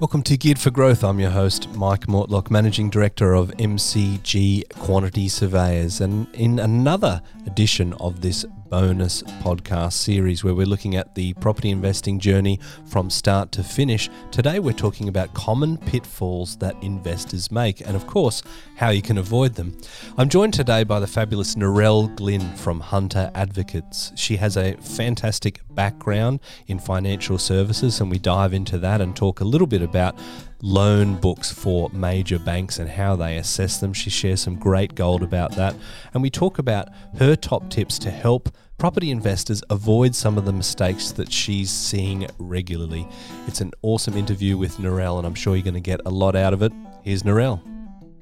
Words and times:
Welcome 0.00 0.22
to 0.24 0.36
Geared 0.36 0.58
for 0.58 0.70
Growth. 0.70 1.04
I'm 1.04 1.20
your 1.20 1.30
host, 1.30 1.68
Mike 1.74 2.06
Mortlock, 2.06 2.50
Managing 2.50 2.90
Director 2.90 3.34
of 3.34 3.50
MCG 3.58 4.68
Quantity 4.70 5.28
Surveyors. 5.28 6.00
And 6.00 6.26
in 6.34 6.58
another 6.58 7.22
edition 7.46 7.92
of 7.94 8.20
this 8.20 8.44
bonus 8.72 9.22
podcast 9.42 9.92
series 9.92 10.42
where 10.42 10.54
we're 10.54 10.64
looking 10.64 10.96
at 10.96 11.14
the 11.14 11.34
property 11.34 11.68
investing 11.68 12.18
journey 12.18 12.58
from 12.86 13.10
start 13.10 13.52
to 13.52 13.62
finish. 13.62 14.08
Today, 14.30 14.60
we're 14.60 14.72
talking 14.72 15.08
about 15.08 15.34
common 15.34 15.76
pitfalls 15.76 16.56
that 16.56 16.74
investors 16.82 17.52
make 17.52 17.82
and, 17.82 17.94
of 17.94 18.06
course, 18.06 18.42
how 18.76 18.88
you 18.88 19.02
can 19.02 19.18
avoid 19.18 19.56
them. 19.56 19.76
I'm 20.16 20.30
joined 20.30 20.54
today 20.54 20.84
by 20.84 21.00
the 21.00 21.06
fabulous 21.06 21.54
Narelle 21.54 22.16
Glynn 22.16 22.56
from 22.56 22.80
Hunter 22.80 23.30
Advocates. 23.34 24.10
She 24.16 24.36
has 24.38 24.56
a 24.56 24.72
fantastic 24.78 25.60
background 25.72 26.40
in 26.66 26.78
financial 26.78 27.36
services, 27.36 28.00
and 28.00 28.10
we 28.10 28.18
dive 28.18 28.54
into 28.54 28.78
that 28.78 29.02
and 29.02 29.14
talk 29.14 29.40
a 29.40 29.44
little 29.44 29.66
bit 29.66 29.82
about 29.82 30.18
loan 30.62 31.16
books 31.16 31.50
for 31.52 31.90
major 31.90 32.38
banks 32.38 32.78
and 32.78 32.88
how 32.88 33.16
they 33.16 33.36
assess 33.36 33.78
them. 33.78 33.92
She 33.92 34.08
shares 34.08 34.40
some 34.40 34.56
great 34.56 34.94
gold 34.94 35.22
about 35.22 35.56
that. 35.56 35.74
And 36.14 36.22
we 36.22 36.30
talk 36.30 36.58
about 36.58 36.88
her 37.18 37.36
top 37.36 37.68
tips 37.68 37.98
to 38.00 38.10
help 38.10 38.48
property 38.78 39.10
investors 39.10 39.62
avoid 39.70 40.14
some 40.14 40.38
of 40.38 40.44
the 40.44 40.52
mistakes 40.52 41.12
that 41.12 41.30
she's 41.30 41.70
seeing 41.70 42.26
regularly. 42.38 43.06
It's 43.46 43.60
an 43.60 43.72
awesome 43.82 44.16
interview 44.16 44.56
with 44.56 44.78
Narelle, 44.78 45.18
and 45.18 45.26
I'm 45.26 45.34
sure 45.34 45.56
you're 45.56 45.64
going 45.64 45.74
to 45.74 45.80
get 45.80 46.00
a 46.06 46.10
lot 46.10 46.34
out 46.34 46.52
of 46.54 46.62
it. 46.62 46.72
Here's 47.02 47.24
Narelle. 47.24 47.60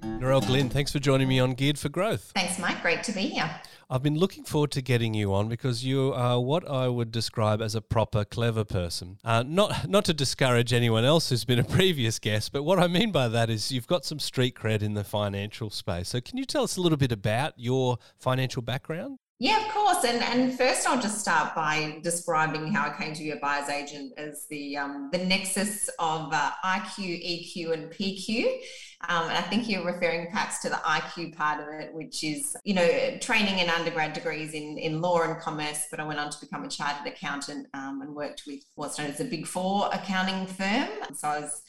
Narelle 0.02 0.46
Glynn, 0.46 0.68
thanks 0.68 0.92
for 0.92 0.98
joining 0.98 1.28
me 1.28 1.38
on 1.38 1.54
Geared 1.54 1.78
for 1.78 1.88
Growth. 1.88 2.32
Thanks, 2.34 2.58
Mike. 2.58 2.82
Great 2.82 3.02
to 3.04 3.12
be 3.12 3.22
here. 3.22 3.50
I've 3.92 4.04
been 4.04 4.18
looking 4.18 4.44
forward 4.44 4.70
to 4.72 4.82
getting 4.82 5.14
you 5.14 5.34
on 5.34 5.48
because 5.48 5.84
you 5.84 6.12
are 6.14 6.40
what 6.40 6.68
I 6.70 6.86
would 6.86 7.10
describe 7.10 7.60
as 7.60 7.74
a 7.74 7.80
proper 7.80 8.24
clever 8.24 8.64
person. 8.64 9.18
Uh, 9.24 9.42
not 9.44 9.88
not 9.88 10.04
to 10.04 10.14
discourage 10.14 10.72
anyone 10.72 11.04
else 11.04 11.28
who's 11.28 11.44
been 11.44 11.58
a 11.58 11.64
previous 11.64 12.20
guest, 12.20 12.52
but 12.52 12.62
what 12.62 12.78
I 12.78 12.86
mean 12.86 13.10
by 13.10 13.26
that 13.26 13.50
is 13.50 13.72
you've 13.72 13.88
got 13.88 14.04
some 14.04 14.20
street 14.20 14.54
cred 14.54 14.82
in 14.82 14.94
the 14.94 15.02
financial 15.02 15.70
space. 15.70 16.10
So 16.10 16.20
can 16.20 16.38
you 16.38 16.44
tell 16.44 16.62
us 16.62 16.76
a 16.76 16.80
little 16.80 16.98
bit 16.98 17.10
about 17.10 17.54
your 17.56 17.98
financial 18.16 18.62
background? 18.62 19.18
Yeah, 19.42 19.64
of 19.64 19.72
course. 19.72 20.04
And 20.04 20.22
and 20.22 20.52
first, 20.56 20.86
I'll 20.86 21.00
just 21.00 21.18
start 21.18 21.54
by 21.54 21.98
describing 22.02 22.70
how 22.74 22.90
I 22.90 23.02
came 23.02 23.14
to 23.14 23.22
be 23.22 23.30
a 23.30 23.36
buyer's 23.36 23.70
agent 23.70 24.12
as 24.18 24.44
the 24.50 24.76
um, 24.76 25.08
the 25.12 25.18
nexus 25.24 25.88
of 25.98 26.30
uh, 26.30 26.50
IQ, 26.62 26.98
EQ, 26.98 27.72
and 27.72 27.90
PQ. 27.90 28.44
Um, 29.08 29.30
and 29.30 29.38
I 29.38 29.40
think 29.40 29.66
you're 29.66 29.82
referring 29.82 30.26
perhaps 30.26 30.60
to 30.60 30.68
the 30.68 30.76
IQ 30.76 31.34
part 31.36 31.62
of 31.62 31.68
it, 31.68 31.94
which 31.94 32.22
is 32.22 32.54
you 32.64 32.74
know 32.74 33.16
training 33.22 33.60
and 33.60 33.70
undergrad 33.70 34.12
degrees 34.12 34.52
in 34.52 34.76
in 34.76 35.00
law 35.00 35.22
and 35.22 35.40
commerce. 35.40 35.86
But 35.90 36.00
I 36.00 36.04
went 36.04 36.20
on 36.20 36.28
to 36.28 36.38
become 36.38 36.64
a 36.64 36.68
chartered 36.68 37.10
accountant 37.10 37.66
um, 37.72 38.02
and 38.02 38.14
worked 38.14 38.42
with 38.46 38.60
what's 38.74 38.98
known 38.98 39.08
as 39.08 39.16
the 39.16 39.24
Big 39.24 39.46
Four 39.46 39.88
accounting 39.90 40.46
firm. 40.48 40.90
So 41.16 41.28
I 41.28 41.40
was 41.40 41.62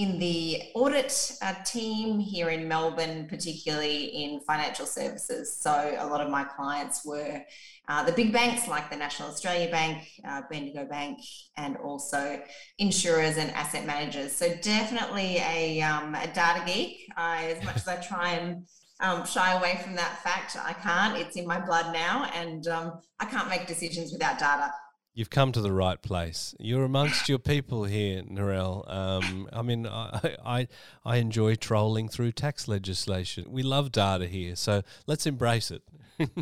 in 0.00 0.18
the 0.18 0.62
audit 0.74 1.32
uh, 1.42 1.52
team 1.62 2.18
here 2.18 2.48
in 2.48 2.66
Melbourne, 2.66 3.26
particularly 3.28 4.04
in 4.06 4.40
financial 4.46 4.86
services. 4.86 5.58
So 5.60 5.94
a 5.98 6.06
lot 6.06 6.22
of 6.22 6.30
my 6.30 6.42
clients 6.44 7.04
were 7.04 7.42
uh, 7.86 8.02
the 8.04 8.12
big 8.12 8.32
banks 8.32 8.66
like 8.66 8.88
the 8.88 8.96
National 8.96 9.28
Australia 9.28 9.70
Bank, 9.70 10.08
uh, 10.26 10.40
Bendigo 10.50 10.86
Bank, 10.86 11.18
and 11.58 11.76
also 11.76 12.40
insurers 12.78 13.36
and 13.36 13.50
asset 13.50 13.84
managers. 13.84 14.34
So 14.34 14.48
definitely 14.62 15.36
a, 15.36 15.82
um, 15.82 16.14
a 16.14 16.28
data 16.28 16.62
geek. 16.64 16.96
I, 17.18 17.48
as 17.48 17.62
much 17.62 17.76
as 17.76 17.86
I 17.86 17.96
try 17.96 18.30
and 18.30 18.64
um, 19.00 19.26
shy 19.26 19.52
away 19.52 19.80
from 19.84 19.96
that 19.96 20.22
fact, 20.22 20.56
I 20.56 20.72
can't. 20.72 21.18
It's 21.18 21.36
in 21.36 21.46
my 21.46 21.60
blood 21.60 21.92
now, 21.92 22.30
and 22.34 22.66
um, 22.68 23.00
I 23.18 23.26
can't 23.26 23.50
make 23.50 23.66
decisions 23.66 24.12
without 24.12 24.38
data. 24.38 24.72
You've 25.12 25.30
come 25.30 25.50
to 25.52 25.60
the 25.60 25.72
right 25.72 26.00
place. 26.00 26.54
You're 26.60 26.84
amongst 26.84 27.28
your 27.28 27.40
people 27.40 27.84
here, 27.84 28.22
Narelle. 28.22 28.88
Um, 28.88 29.48
I 29.52 29.62
mean, 29.62 29.86
I, 29.86 30.36
I, 30.44 30.68
I 31.04 31.16
enjoy 31.16 31.56
trolling 31.56 32.08
through 32.08 32.32
tax 32.32 32.68
legislation. 32.68 33.46
We 33.48 33.62
love 33.62 33.90
data 33.90 34.26
here, 34.26 34.54
so 34.54 34.82
let's 35.06 35.26
embrace 35.26 35.70
it. 35.70 35.82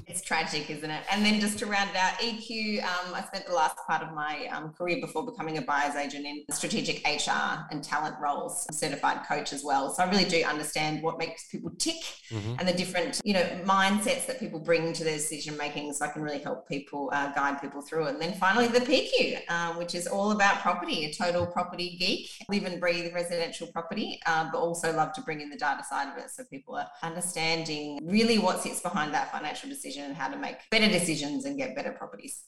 It's 0.06 0.22
tragic, 0.22 0.70
isn't 0.70 0.90
it? 0.90 1.05
And 1.11 1.24
then 1.24 1.40
just 1.40 1.58
to 1.61 1.66
round 1.66 1.90
it 1.90 1.96
out, 1.96 2.14
EQ, 2.18 2.83
um, 2.83 3.14
I 3.14 3.22
spent 3.22 3.46
the 3.46 3.55
last 3.55 3.77
part 3.86 4.02
of 4.02 4.12
my 4.12 4.48
um, 4.52 4.72
career 4.72 4.98
before 5.00 5.24
becoming 5.24 5.58
a 5.58 5.62
buyer's 5.62 5.94
agent 5.94 6.27
in 6.27 6.44
strategic 6.50 7.06
HR 7.06 7.66
and 7.70 7.83
talent 7.83 8.17
roles, 8.20 8.67
I'm 8.68 8.74
certified 8.74 9.27
coach 9.27 9.52
as 9.52 9.64
well. 9.64 9.92
So 9.92 10.02
I 10.02 10.11
really 10.11 10.24
do 10.24 10.42
understand 10.44 11.02
what 11.02 11.18
makes 11.18 11.48
people 11.48 11.70
tick 11.78 12.02
mm-hmm. 12.30 12.55
and 12.58 12.68
the 12.68 12.72
different, 12.72 13.20
you 13.24 13.34
know, 13.34 13.44
mindsets 13.64 14.27
that 14.27 14.40
people 14.40 14.58
bring 14.58 14.92
to 14.92 15.05
their 15.05 15.17
decision 15.17 15.56
making. 15.56 15.92
So 15.92 16.05
I 16.05 16.08
can 16.08 16.22
really 16.22 16.40
help 16.40 16.68
people, 16.68 17.11
uh, 17.12 17.33
guide 17.33 17.61
people 17.61 17.83
through 17.83 18.06
it. 18.06 18.11
And 18.11 18.20
then 18.22 18.34
finally, 18.34 18.67
the 18.67 18.80
PQ, 18.80 19.40
uh, 19.48 19.74
which 19.74 19.94
is 19.94 20.06
all 20.06 20.33
about 20.33 20.61
property, 20.61 21.05
a 21.05 21.12
total 21.12 21.46
property 21.46 21.96
geek, 21.98 22.30
live 22.48 22.64
and 22.64 22.80
breathe 22.80 23.12
residential 23.14 23.67
property, 23.68 24.20
uh, 24.27 24.48
but 24.50 24.58
also 24.58 24.92
love 24.92 25.12
to 25.14 25.20
bring 25.22 25.40
in 25.40 25.50
the 25.50 25.56
data 25.56 25.84
side 25.84 26.12
of 26.12 26.18
it 26.18 26.30
so 26.30 26.44
people 26.44 26.74
are 26.77 26.88
understanding 27.02 27.98
really 28.02 28.38
what 28.38 28.61
sits 28.61 28.80
behind 28.80 29.12
that 29.14 29.30
financial 29.33 29.67
decision 29.68 30.05
and 30.05 30.17
how 30.17 30.29
to 30.29 30.36
make 30.36 30.56
better 30.70 30.89
decisions 30.89 31.45
and 31.45 31.56
get 31.58 31.77
better 31.77 31.92
properties. 31.92 32.45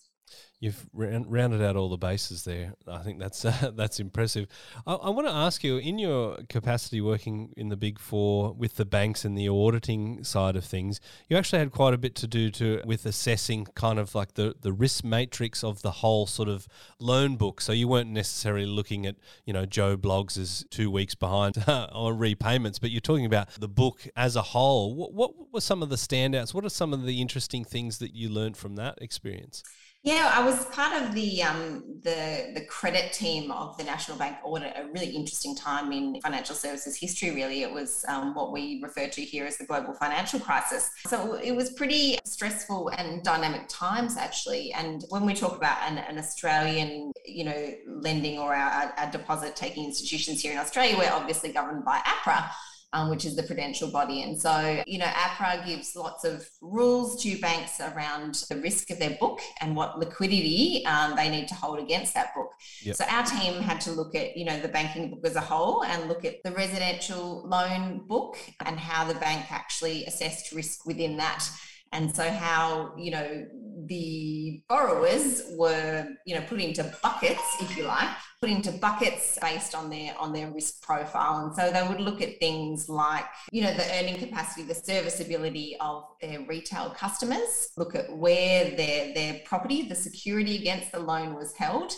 You've 0.63 0.87
rounded 0.93 1.63
out 1.63 1.77
all 1.77 1.89
the 1.89 1.97
bases 1.97 2.45
there. 2.45 2.75
I 2.87 2.99
think 2.99 3.19
that's 3.19 3.47
uh, 3.47 3.71
that's 3.77 3.99
impressive. 3.99 4.47
I, 4.87 4.93
I, 4.93 5.09
want 5.09 5.27
to 5.27 5.33
ask 5.33 5.65
you, 5.65 5.79
in 5.79 5.99
your 5.99 6.37
capacity 6.51 7.01
working 7.01 7.55
in 7.57 7.71
the 7.71 7.79
Big 7.79 7.99
Four 7.99 8.53
with 8.53 8.77
the 8.77 8.85
banks 8.85 9.25
and 9.25 9.39
the 9.39 9.49
auditing 9.49 10.23
side 10.23 10.57
of 10.57 10.65
things, 10.67 11.01
you 11.31 11.39
actually 11.39 11.61
had 11.61 11.73
quite 11.73 11.95
a 11.95 11.99
bit 11.99 12.15
to 12.17 12.27
do 12.27 12.51
to 12.51 12.83
with 12.85 13.07
assessing 13.07 13.69
kind 13.75 13.99
of 13.99 14.15
like 14.15 14.35
the 14.35 14.55
the 14.61 14.71
risk 14.71 15.03
matrix 15.03 15.65
of 15.65 15.81
the 15.81 15.93
whole 15.93 16.27
sort 16.27 16.51
of 16.51 16.69
loan 16.99 17.37
book. 17.37 17.63
So 17.63 17.73
you 17.73 17.89
weren't 17.89 18.11
necessarily 18.11 18.67
looking 18.67 19.07
at 19.07 19.17
you 19.47 19.55
know 19.55 19.65
Joe 19.65 19.97
Bloggs 19.97 20.37
is 20.37 20.67
two 20.69 20.91
weeks 20.91 21.15
behind 21.15 21.65
on 21.69 22.19
repayments, 22.19 22.79
but 22.79 22.91
you're 22.91 23.01
talking 23.01 23.25
about 23.25 23.49
the 23.59 23.69
book 23.69 24.07
as 24.15 24.37
a 24.37 24.43
whole. 24.43 24.95
What, 24.95 25.15
what 25.15 25.33
were 25.55 25.63
some 25.63 25.83
of 25.83 25.89
the 25.89 25.97
standouts? 25.97 26.53
What 26.53 26.67
are 26.67 26.71
some 26.71 26.93
of 26.93 27.07
the 27.07 27.23
interesting 27.23 27.65
things 27.65 27.97
that 27.99 28.15
you 28.15 28.29
learned 28.29 28.59
from 28.59 28.77
that 28.77 28.99
experience? 29.01 29.63
Yeah, 30.03 30.33
I 30.35 30.43
was 30.43 30.65
part 30.67 31.03
of 31.03 31.15
the 31.15 31.43
um, 31.43 31.85
the 32.03 32.53
the 32.55 32.65
credit 32.65 33.13
team 33.13 33.51
of 33.51 33.77
the 33.77 33.85
National 33.85 34.17
Bank 34.17 34.39
audit. 34.43 34.73
A 34.75 34.87
really 34.87 35.11
interesting 35.11 35.55
time 35.55 35.93
in 35.93 36.19
financial 36.23 36.55
services 36.55 36.97
history. 36.97 37.33
Really, 37.33 37.61
it 37.63 37.71
was 37.71 38.03
um, 38.09 38.35
what 38.35 38.51
we 38.51 38.81
refer 38.83 39.09
to 39.09 39.21
here 39.21 39.45
as 39.45 39.59
the 39.59 39.67
global 39.67 39.93
financial 39.93 40.41
crisis. 40.41 40.91
So 41.07 41.35
it 41.35 41.53
was 41.53 41.73
pretty 41.73 42.19
stressful 42.25 42.89
and 42.97 43.23
dynamic 43.23 43.69
times 43.69 44.17
actually. 44.17 44.73
And 44.73 45.05
when 45.11 45.27
we 45.27 45.35
talk 45.35 45.55
about 45.55 45.77
an, 45.87 45.99
an 45.99 46.17
Australian, 46.17 47.13
you 47.27 47.45
know, 47.45 47.75
lending 47.87 48.39
or 48.39 48.55
our, 48.55 48.95
our 48.97 49.11
deposit 49.11 49.55
taking 49.55 49.85
institutions 49.85 50.41
here 50.41 50.53
in 50.53 50.59
Australia, 50.59 50.97
we're 50.97 51.13
obviously 51.13 51.53
governed 51.53 51.85
by 51.85 51.99
APRA 51.99 52.49
um, 52.93 53.11
which 53.11 53.25
is 53.25 53.37
the 53.37 53.43
prudential 53.43 53.91
body. 53.91 54.23
And 54.23 54.41
so, 54.41 54.83
you 54.87 54.99
know, 54.99 55.07
APRA 55.07 55.65
gives 55.65 55.95
lots 55.95 56.25
of 56.25 56.49
rules 56.61 57.23
to 57.23 57.39
banks 57.41 57.81
around 57.81 58.35
the 58.49 58.57
risk 58.57 58.91
of 58.91 58.99
their 58.99 59.17
book 59.21 59.41
and 59.61 59.77
what 59.77 59.99
liquidity 59.99 60.85
um, 60.87 61.15
they 61.17 61.29
need 61.29 61.49
to 61.49 61.55
hold 61.55 61.79
against 61.79 62.15
that 62.15 62.35
book. 62.35 62.51
Yep. 62.83 62.97
So 62.97 63.05
our 63.09 63.25
team 63.25 63.61
had 63.63 63.81
to 63.83 63.93
look 63.93 64.15
at, 64.15 64.37
you 64.37 64.45
know, 64.45 64.61
the 64.61 64.69
banking 64.69 65.11
book 65.11 65.21
as 65.25 65.37
a 65.37 65.41
whole 65.41 65.85
and 65.85 66.09
look 66.09 66.25
at 66.25 66.43
the 66.45 66.51
residential 66.53 67.47
loan 67.47 68.07
book 68.07 68.37
and 68.65 68.79
how 68.79 69.05
the 69.05 69.15
bank 69.15 69.53
actually 69.53 70.05
assessed 70.07 70.53
risk 70.53 70.85
within 70.87 71.17
that 71.19 71.49
and 71.93 72.15
so 72.15 72.31
how 72.31 72.93
you 72.97 73.11
know 73.11 73.47
the 73.87 74.63
borrowers 74.69 75.43
were 75.57 76.07
you 76.27 76.35
know 76.35 76.43
put 76.43 76.61
into 76.61 76.83
buckets 77.03 77.43
if 77.61 77.77
you 77.77 77.85
like 77.85 78.09
put 78.41 78.49
into 78.51 78.73
buckets 78.73 79.39
based 79.43 79.75
on 79.75 79.91
their 79.91 80.17
on 80.19 80.33
their 80.33 80.51
risk 80.51 80.83
profile. 80.83 81.45
And 81.45 81.55
so 81.55 81.71
they 81.71 81.87
would 81.87 82.01
look 82.01 82.23
at 82.23 82.39
things 82.41 82.89
like 82.89 83.27
you 83.53 83.63
know 83.63 83.75
the 83.75 83.85
earning 83.99 84.17
capacity 84.17 84.63
the 84.63 84.75
serviceability 84.75 85.77
of 85.81 86.05
their 86.21 86.41
retail 86.47 86.91
customers 86.91 87.69
look 87.77 87.95
at 87.95 88.17
where 88.17 88.75
their 88.77 89.13
their 89.15 89.41
property 89.45 89.89
the 89.89 89.95
security 89.95 90.57
against 90.57 90.91
the 90.93 90.99
loan 90.99 91.35
was 91.35 91.55
held 91.55 91.93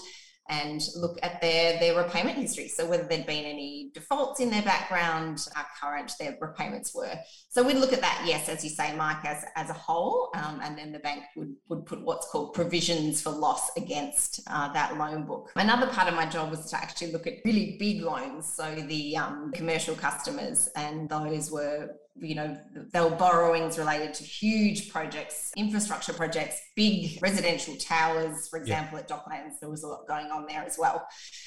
and 0.49 0.81
look 0.97 1.19
at 1.23 1.41
their 1.41 1.79
their 1.79 1.97
repayment 1.97 2.37
history. 2.37 2.69
So 2.69 2.87
whether 2.87 3.05
there'd 3.05 3.27
been 3.27 3.45
any 3.45 3.91
defaults 3.95 4.41
in 4.41 4.51
their 4.51 4.63
background, 4.63 5.47
how 5.55 5.65
current 5.81 6.13
their 6.19 6.37
repayments 6.41 6.95
were. 6.95 7.15
So 7.49 7.63
we'd 7.63 7.77
look 7.77 7.93
at 7.93 8.01
that, 8.01 8.25
yes, 8.27 8.49
as 8.49 8.65
you 8.65 8.71
say, 8.71 8.95
Mike, 8.97 9.25
as, 9.25 9.45
as 9.57 9.71
a 9.71 9.75
whole, 9.75 10.31
um, 10.35 10.61
and 10.63 10.77
then 10.77 10.91
the 10.93 10.99
bank 10.99 11.23
would, 11.37 11.55
would 11.69 11.87
put 11.87 12.03
what's 12.03 12.29
called 12.29 12.55
provisions 12.55 13.21
for 13.23 13.31
loss 13.31 13.71
against 13.77 14.41
uh, 14.49 14.73
that 14.73 14.97
loan 14.97 15.27
book. 15.27 15.53
Another 15.57 15.87
part 15.87 16.09
of 16.09 16.15
my 16.15 16.27
job 16.27 16.51
was 16.51 16.71
to 16.71 16.77
actually 16.77 17.13
look 17.13 17.27
at 17.27 17.35
really 17.45 17.77
big 17.79 18.03
loans, 18.03 18.47
so 18.47 18.75
the 18.75 19.17
um, 19.17 19.53
commercial 19.53 19.95
customers, 19.95 20.69
and 20.77 21.09
those 21.09 21.51
were 21.51 21.91
you 22.15 22.35
know, 22.35 22.57
there 22.93 23.05
were 23.05 23.17
borrowings 23.17 23.79
related 23.79 24.13
to 24.15 24.23
huge 24.23 24.91
projects, 24.91 25.51
infrastructure 25.57 26.13
projects, 26.13 26.61
big 26.77 27.19
residential 27.23 27.75
towers, 27.77 28.49
for 28.49 28.59
example, 28.59 28.99
yeah. 28.99 29.05
at 29.05 29.09
Docklands, 29.09 29.61
there 29.61 29.71
was 29.71 29.83
a 29.83 29.87
lot 29.87 30.07
going 30.07 30.27
on 30.27 30.47
there 30.47 30.63
as 30.63 30.77
well. 30.79 31.07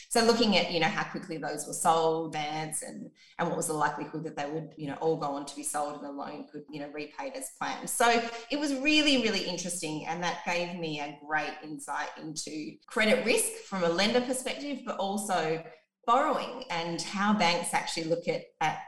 So 0.09 0.23
looking 0.23 0.57
at, 0.57 0.71
you 0.71 0.79
know, 0.79 0.87
how 0.87 1.03
quickly 1.03 1.37
those 1.37 1.67
were 1.67 1.73
sold 1.73 2.35
and, 2.35 2.73
and 3.37 3.47
what 3.47 3.55
was 3.55 3.67
the 3.67 3.73
likelihood 3.73 4.23
that 4.23 4.35
they 4.35 4.49
would, 4.49 4.73
you 4.75 4.87
know, 4.87 4.95
all 4.95 5.17
go 5.17 5.27
on 5.27 5.45
to 5.45 5.55
be 5.55 5.63
sold 5.63 5.95
and 5.95 6.03
the 6.03 6.11
loan 6.11 6.47
could, 6.51 6.63
you 6.69 6.79
know, 6.79 6.89
repaid 6.93 7.33
as 7.35 7.51
planned. 7.59 7.89
So 7.89 8.21
it 8.49 8.59
was 8.59 8.73
really, 8.75 9.21
really 9.21 9.43
interesting. 9.43 10.05
And 10.07 10.23
that 10.23 10.43
gave 10.45 10.79
me 10.79 10.99
a 10.99 11.17
great 11.25 11.53
insight 11.63 12.09
into 12.19 12.71
credit 12.87 13.23
risk 13.23 13.51
from 13.67 13.83
a 13.83 13.89
lender 13.89 14.21
perspective, 14.21 14.79
but 14.85 14.97
also 14.97 15.63
borrowing 16.07 16.63
and 16.69 17.01
how 17.01 17.33
banks 17.33 17.73
actually 17.73 18.05
look 18.05 18.27
at, 18.27 18.43
at 18.61 18.79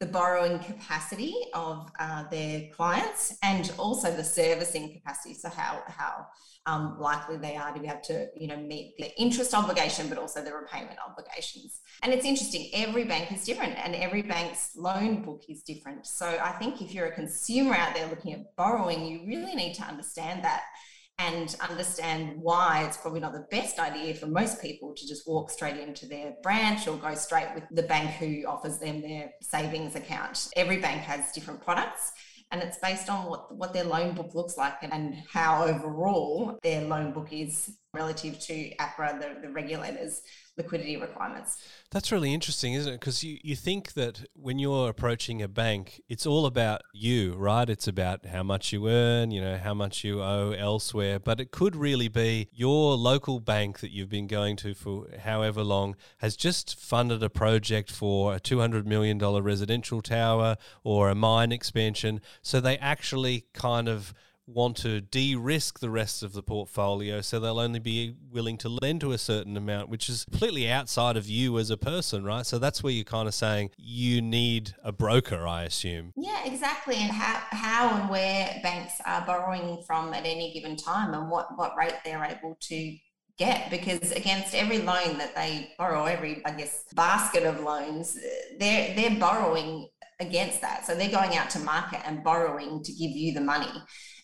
the 0.00 0.06
borrowing 0.06 0.58
capacity 0.60 1.34
of 1.52 1.90
uh, 2.00 2.24
their 2.30 2.62
clients 2.74 3.36
and 3.42 3.70
also 3.78 4.10
the 4.10 4.24
servicing 4.24 4.94
capacity. 4.94 5.34
So 5.34 5.50
how 5.50 5.82
how 5.86 6.26
um, 6.66 6.96
likely 6.98 7.36
they 7.36 7.56
are 7.56 7.72
to 7.72 7.80
be 7.80 7.86
able 7.86 8.00
to 8.04 8.28
you 8.34 8.48
know 8.48 8.56
meet 8.56 8.94
the 8.98 9.14
interest 9.20 9.54
obligation, 9.54 10.08
but 10.08 10.16
also 10.16 10.42
the 10.42 10.54
repayment 10.54 10.98
obligations. 11.06 11.80
And 12.02 12.14
it's 12.14 12.24
interesting. 12.24 12.70
Every 12.72 13.04
bank 13.04 13.30
is 13.30 13.44
different, 13.44 13.76
and 13.78 13.94
every 13.94 14.22
bank's 14.22 14.70
loan 14.74 15.22
book 15.22 15.42
is 15.48 15.62
different. 15.62 16.06
So 16.06 16.26
I 16.26 16.52
think 16.52 16.80
if 16.80 16.94
you're 16.94 17.06
a 17.06 17.14
consumer 17.14 17.74
out 17.74 17.94
there 17.94 18.08
looking 18.08 18.32
at 18.32 18.56
borrowing, 18.56 19.04
you 19.04 19.26
really 19.26 19.54
need 19.54 19.74
to 19.74 19.82
understand 19.82 20.42
that 20.44 20.62
and 21.20 21.54
understand 21.68 22.32
why 22.40 22.84
it's 22.86 22.96
probably 22.96 23.20
not 23.20 23.32
the 23.32 23.46
best 23.50 23.78
idea 23.78 24.14
for 24.14 24.26
most 24.26 24.60
people 24.60 24.94
to 24.94 25.06
just 25.06 25.28
walk 25.28 25.50
straight 25.50 25.76
into 25.76 26.06
their 26.06 26.34
branch 26.42 26.88
or 26.88 26.96
go 26.96 27.14
straight 27.14 27.48
with 27.54 27.64
the 27.70 27.82
bank 27.82 28.10
who 28.12 28.44
offers 28.46 28.78
them 28.78 29.02
their 29.02 29.30
savings 29.42 29.94
account. 29.94 30.48
Every 30.56 30.78
bank 30.78 31.02
has 31.02 31.30
different 31.32 31.62
products 31.62 32.12
and 32.50 32.62
it's 32.62 32.78
based 32.78 33.08
on 33.08 33.26
what, 33.26 33.54
what 33.54 33.72
their 33.72 33.84
loan 33.84 34.14
book 34.14 34.34
looks 34.34 34.56
like 34.56 34.74
and 34.82 35.14
how 35.30 35.64
overall 35.64 36.58
their 36.62 36.82
loan 36.82 37.12
book 37.12 37.28
is 37.32 37.76
relative 37.92 38.38
to 38.38 38.74
APRA, 38.76 39.18
the, 39.20 39.40
the 39.46 39.52
regulators' 39.52 40.22
liquidity 40.56 40.96
requirements. 40.96 41.58
That's 41.90 42.12
really 42.12 42.32
interesting, 42.32 42.74
isn't 42.74 42.92
it? 42.92 43.00
Because 43.00 43.24
you, 43.24 43.38
you 43.42 43.56
think 43.56 43.94
that 43.94 44.26
when 44.34 44.58
you're 44.58 44.88
approaching 44.88 45.42
a 45.42 45.48
bank, 45.48 46.00
it's 46.08 46.26
all 46.26 46.46
about 46.46 46.82
you, 46.92 47.34
right? 47.34 47.68
It's 47.68 47.88
about 47.88 48.26
how 48.26 48.42
much 48.42 48.72
you 48.72 48.88
earn, 48.88 49.32
you 49.32 49.40
know, 49.40 49.56
how 49.56 49.74
much 49.74 50.04
you 50.04 50.22
owe 50.22 50.52
elsewhere. 50.52 51.18
But 51.18 51.40
it 51.40 51.50
could 51.50 51.74
really 51.74 52.08
be 52.08 52.48
your 52.52 52.94
local 52.94 53.40
bank 53.40 53.80
that 53.80 53.90
you've 53.90 54.08
been 54.08 54.28
going 54.28 54.56
to 54.56 54.74
for 54.74 55.06
however 55.24 55.64
long 55.64 55.96
has 56.18 56.36
just 56.36 56.78
funded 56.78 57.22
a 57.22 57.30
project 57.30 57.90
for 57.90 58.34
a 58.34 58.40
$200 58.40 58.84
million 58.84 59.18
residential 59.18 60.00
tower 60.00 60.56
or 60.84 61.08
a 61.08 61.14
mine 61.14 61.50
expansion. 61.50 62.20
So 62.42 62.60
they 62.60 62.78
actually 62.78 63.46
kind 63.52 63.88
of 63.88 64.14
want 64.54 64.76
to 64.76 65.00
de-risk 65.00 65.78
the 65.80 65.90
rest 65.90 66.22
of 66.22 66.32
the 66.32 66.42
portfolio 66.42 67.20
so 67.20 67.38
they'll 67.38 67.58
only 67.58 67.78
be 67.78 68.14
willing 68.30 68.56
to 68.58 68.68
lend 68.68 69.00
to 69.00 69.12
a 69.12 69.18
certain 69.18 69.56
amount 69.56 69.88
which 69.88 70.08
is 70.08 70.24
completely 70.24 70.70
outside 70.70 71.16
of 71.16 71.28
you 71.28 71.58
as 71.58 71.70
a 71.70 71.76
person 71.76 72.24
right? 72.24 72.44
So 72.46 72.58
that's 72.58 72.82
where 72.82 72.92
you're 72.92 73.04
kind 73.04 73.28
of 73.28 73.34
saying 73.34 73.70
you 73.76 74.20
need 74.20 74.74
a 74.82 74.92
broker 74.92 75.46
i 75.46 75.64
assume. 75.64 76.12
Yeah 76.16 76.44
exactly. 76.44 76.96
And 76.96 77.10
how, 77.10 77.40
how 77.50 77.96
and 77.96 78.10
where 78.10 78.58
banks 78.62 78.94
are 79.06 79.24
borrowing 79.26 79.82
from 79.86 80.12
at 80.12 80.26
any 80.26 80.52
given 80.52 80.76
time 80.76 81.14
and 81.14 81.30
what 81.30 81.56
what 81.56 81.76
rate 81.76 81.94
they're 82.04 82.24
able 82.24 82.56
to 82.60 82.96
get. 83.38 83.70
Because 83.70 84.12
against 84.12 84.54
every 84.54 84.78
loan 84.78 85.18
that 85.18 85.34
they 85.34 85.72
borrow 85.78 86.04
every 86.04 86.42
i 86.44 86.50
guess 86.50 86.84
basket 86.94 87.44
of 87.44 87.60
loans 87.60 88.18
they're 88.58 88.94
they're 88.94 89.18
borrowing 89.18 89.88
against 90.20 90.60
that. 90.60 90.86
So 90.86 90.94
they're 90.94 91.10
going 91.10 91.36
out 91.36 91.50
to 91.50 91.58
market 91.60 92.00
and 92.06 92.22
borrowing 92.22 92.82
to 92.82 92.92
give 92.92 93.10
you 93.10 93.32
the 93.32 93.40
money 93.40 93.72